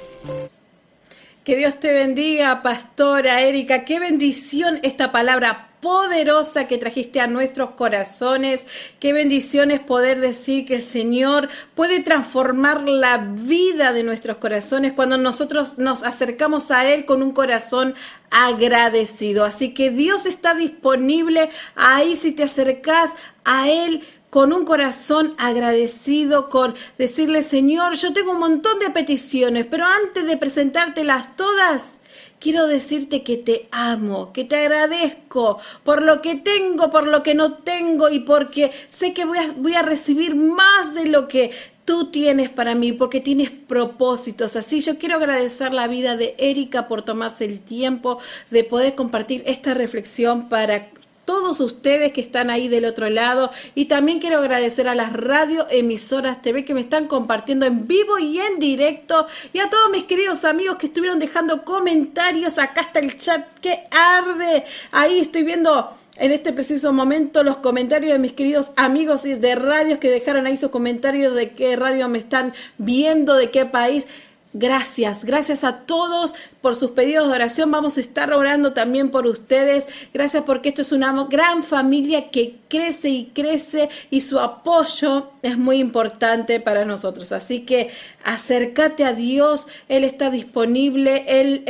Que 1.44 1.56
Dios 1.56 1.80
te 1.80 1.94
bendiga, 1.94 2.62
pastora 2.62 3.42
Erika. 3.42 3.86
Qué 3.86 4.00
bendición 4.00 4.80
esta 4.84 5.12
palabra 5.12 5.67
poderosa 5.82 6.68
que 6.68 6.78
trajiste 6.78 7.20
a 7.20 7.28
nuestros 7.28 7.72
corazones. 7.72 8.68
Qué 9.00 9.14
bendición 9.14 9.72
es 9.72 9.80
poder 9.80 10.20
decir 10.20 10.66
que 10.66 10.76
el 10.76 10.82
Señor 10.82 11.50
puede 11.76 12.02
transformar 12.02 12.88
la 12.88 13.18
vida 13.18 13.94
de 13.94 14.04
nuestros 14.04 14.38
corazones 14.38 14.94
cuando 14.94 15.18
nosotros 15.18 15.78
nos 15.78 16.04
acercamos 16.04 16.72
a 16.72 16.92
Él 16.92 17.06
con 17.06 17.22
un 17.22 17.32
corazón 17.32 17.96
agradecido. 18.32 19.46
Así 19.46 19.74
que 19.74 19.92
Dios 19.92 20.26
está 20.26 20.56
disponible 20.56 21.50
ahí 21.76 22.16
si 22.16 22.32
te 22.32 22.44
acercas 22.44 23.16
a 23.46 23.70
Él 23.70 24.04
con 24.30 24.52
un 24.52 24.66
corazón 24.66 25.36
agradecido, 25.38 26.50
con 26.50 26.76
decirle, 26.98 27.42
Señor, 27.42 27.96
yo 27.96 28.14
tengo 28.14 28.32
un 28.32 28.40
montón 28.40 28.78
de 28.80 28.90
peticiones, 28.90 29.66
pero 29.66 29.86
antes 29.86 30.26
de 30.26 30.38
presentártelas 30.38 31.36
todas, 31.36 31.98
quiero 32.40 32.68
decirte 32.68 33.24
que 33.24 33.38
te 33.38 33.68
amo, 33.72 34.32
que 34.34 34.44
te 34.44 34.58
agradezco 34.58 35.60
por 35.84 36.02
lo 36.02 36.22
que 36.22 36.36
tengo, 36.36 36.92
por 36.92 37.08
lo 37.08 37.24
que 37.24 37.34
no 37.34 37.54
tengo 37.54 38.10
y 38.10 38.20
porque 38.20 38.72
sé 38.90 39.14
que 39.14 39.26
voy 39.26 39.74
a, 39.76 39.82
recibir 39.82 40.36
más 40.36 40.94
de 40.94 41.06
lo 41.08 41.28
que 41.28 41.52
tú 41.86 42.12
tienes 42.12 42.50
para 42.50 42.76
mí, 42.76 42.92
porque 42.92 43.22
tienes 43.22 43.50
propósitos. 43.50 44.56
Así 44.56 44.82
yo 44.82 44.98
quiero 44.98 45.16
agradecer 45.16 45.74
la 45.74 45.88
vida 45.88 46.18
de 46.18 46.36
Erika 46.38 46.88
por 46.88 47.04
tomarse 47.04 47.46
el 47.46 47.62
tiempo 47.62 48.20
de 48.52 48.64
poder 48.64 48.96
compartir 48.96 49.44
esta 49.46 49.74
reflexión 49.74 50.50
para 50.50 50.90
todos 51.28 51.60
ustedes 51.60 52.14
que 52.14 52.22
están 52.22 52.50
ahí 52.50 52.70
del 52.70 52.86
otro 52.86 53.10
lado 53.10 53.52
y 53.76 53.86
también 53.86 54.20
quiero 54.20 54.38
agradecer 54.38 54.88
a 54.88 54.96
las 54.96 55.12
radio 55.12 55.68
emisoras 55.70 56.42
TV 56.42 56.64
que 56.64 56.74
me 56.74 56.80
están 56.80 57.06
compartiendo 57.06 57.66
en 57.66 57.86
vivo 57.86 58.18
y 58.18 58.40
en 58.40 58.60
directo 58.60 59.28
y 59.52 59.60
a 59.60 59.70
todos 59.70 59.92
mis 59.92 60.06
queridos 60.06 60.46
amigos 60.46 60.78
que 60.78 60.86
estuvieron 60.86 61.20
dejando 61.20 61.66
comentarios. 61.66 62.58
Acá 62.58 62.80
está 62.80 63.00
el 63.00 63.18
chat 63.18 63.46
que 63.60 63.84
arde. 63.92 64.64
Ahí 64.92 65.20
estoy 65.20 65.44
viendo 65.44 65.92
en 66.16 66.32
este 66.32 66.54
preciso 66.54 66.94
momento 66.94 67.44
los 67.44 67.58
comentarios 67.58 68.14
de 68.14 68.20
mis 68.20 68.32
queridos 68.32 68.72
amigos 68.78 69.24
de 69.24 69.56
radios 69.56 70.00
que 70.00 70.10
dejaron 70.10 70.48
ahí 70.48 70.56
sus 70.56 70.70
comentarios 70.70 71.36
de 71.36 71.52
qué 71.52 71.76
radio 71.76 72.08
me 72.08 72.20
están 72.20 72.54
viendo, 72.78 73.36
de 73.36 73.52
qué 73.52 73.66
país. 73.66 74.08
Gracias, 74.54 75.26
gracias 75.26 75.66
a 75.66 75.82
todos 75.82 76.34
por 76.68 76.76
sus 76.76 76.92
pedidos 76.92 77.30
de 77.30 77.34
oración. 77.34 77.72
Vamos 77.72 77.98
a 77.98 78.02
estar 78.02 78.34
orando 78.34 78.74
también 78.74 79.10
por 79.10 79.26
ustedes. 79.26 79.88
Gracias 80.14 80.44
porque 80.44 80.68
esto 80.68 80.82
es 80.82 80.92
una 80.92 81.14
gran 81.30 81.64
familia 81.64 82.30
que 82.30 82.58
crece 82.68 83.08
y 83.08 83.28
crece 83.28 83.88
y 84.12 84.20
su 84.20 84.38
apoyo 84.38 85.32
es 85.44 85.58
muy 85.58 85.78
importante 85.80 86.60
para 86.60 86.84
nosotros. 86.84 87.32
Así 87.32 87.62
que 87.62 87.90
acércate 88.26 89.06
a 89.06 89.14
Dios, 89.14 89.70
Él 89.88 90.04
está 90.04 90.30
disponible, 90.30 91.24
Él, 91.30 91.64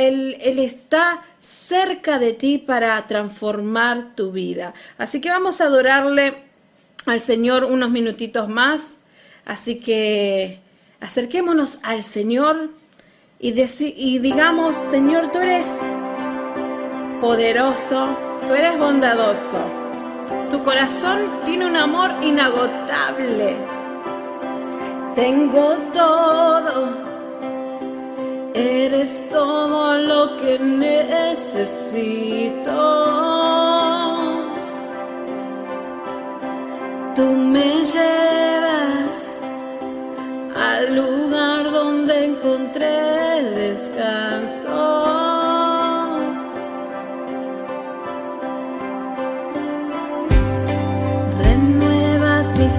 está 0.58 1.22
cerca 1.38 2.18
de 2.18 2.32
ti 2.32 2.58
para 2.58 3.06
transformar 3.06 4.16
tu 4.16 4.32
vida. 4.32 4.74
Así 4.96 5.20
que 5.20 5.30
vamos 5.30 5.60
a 5.60 5.66
adorarle 5.66 6.34
al 7.06 7.20
Señor 7.20 7.62
unos 7.62 7.90
minutitos 7.90 8.48
más. 8.48 8.94
Así 9.44 9.76
que 9.76 10.58
acerquémonos 10.98 11.78
al 11.84 12.02
Señor 12.02 12.70
y, 13.40 14.18
digamos, 14.18 14.74
Señor, 14.74 15.30
tú 15.30 15.38
eres 15.38 15.78
poderoso, 17.20 18.08
tú 18.46 18.52
eres 18.54 18.76
bondadoso, 18.78 19.58
tu 20.50 20.62
corazón 20.64 21.18
tiene 21.44 21.66
un 21.66 21.76
amor 21.76 22.10
inagotable. 22.20 23.56
Tengo 25.14 25.76
todo, 25.92 26.88
eres 28.54 29.28
todo 29.30 29.94
lo 29.98 30.36
que 30.38 30.58
necesito. 30.58 32.08
Tú 37.14 37.22
me 37.22 37.84
llevas 37.84 39.37
al 40.58 40.96
lugar 40.96 41.70
donde 41.70 42.24
encontré 42.24 43.42
descanso. 43.54 44.68
Renuevas 51.42 52.58
mis 52.58 52.72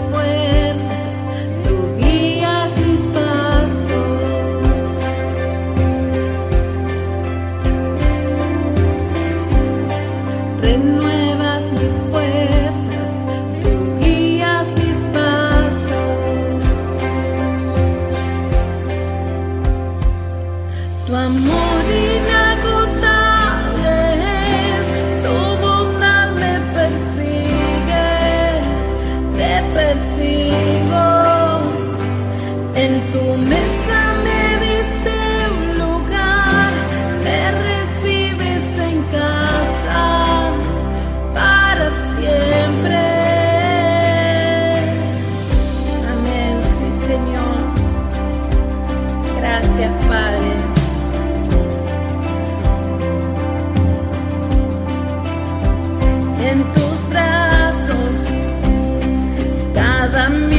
cada 60.29 60.58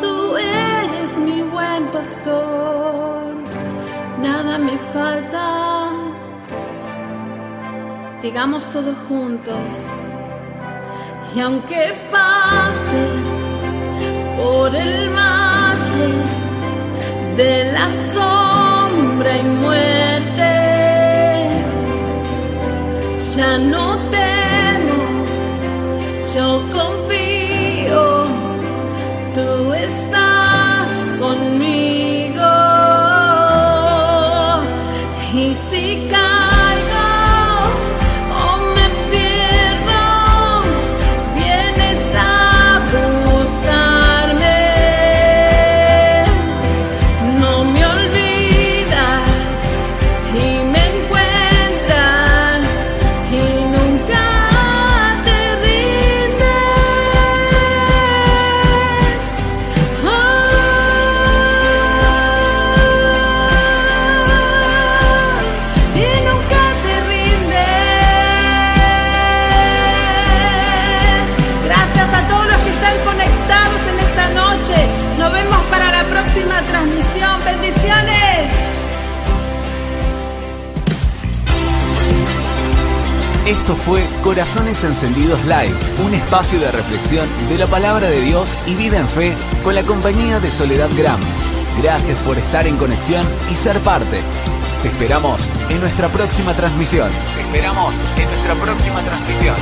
tú 0.00 0.36
eres 0.36 1.16
mi 1.16 1.40
buen 1.42 1.86
pastor, 1.86 3.34
nada 4.20 4.58
me 4.58 4.76
falta. 4.92 5.88
Digamos 8.20 8.66
todos 8.66 8.96
juntos, 9.08 9.56
y 11.34 11.40
aunque 11.40 11.94
pase 12.10 13.04
por 14.36 14.74
el 14.76 15.08
valle 15.08 16.12
de 17.36 17.72
la 17.72 17.90
sombra 17.90 19.38
y 19.38 19.42
muerte, 19.42 20.52
ya 23.34 23.58
no 23.58 24.11
Corazones 84.32 84.82
Encendidos 84.82 85.44
Live, 85.44 85.76
un 86.02 86.14
espacio 86.14 86.58
de 86.58 86.72
reflexión 86.72 87.28
de 87.50 87.58
la 87.58 87.66
palabra 87.66 88.08
de 88.08 88.22
Dios 88.22 88.58
y 88.66 88.74
vida 88.74 88.96
en 88.96 89.06
fe 89.06 89.36
con 89.62 89.74
la 89.74 89.82
compañía 89.82 90.40
de 90.40 90.50
Soledad 90.50 90.88
Gram. 90.96 91.20
Gracias 91.82 92.18
por 92.20 92.38
estar 92.38 92.66
en 92.66 92.78
conexión 92.78 93.26
y 93.50 93.56
ser 93.56 93.78
parte. 93.80 94.22
Te 94.80 94.88
esperamos 94.88 95.46
en 95.68 95.80
nuestra 95.80 96.08
próxima 96.08 96.56
transmisión. 96.56 97.10
Te 97.34 97.42
esperamos 97.42 97.94
en 98.16 98.24
nuestra 98.24 98.54
próxima 98.54 99.02
transmisión. 99.02 99.56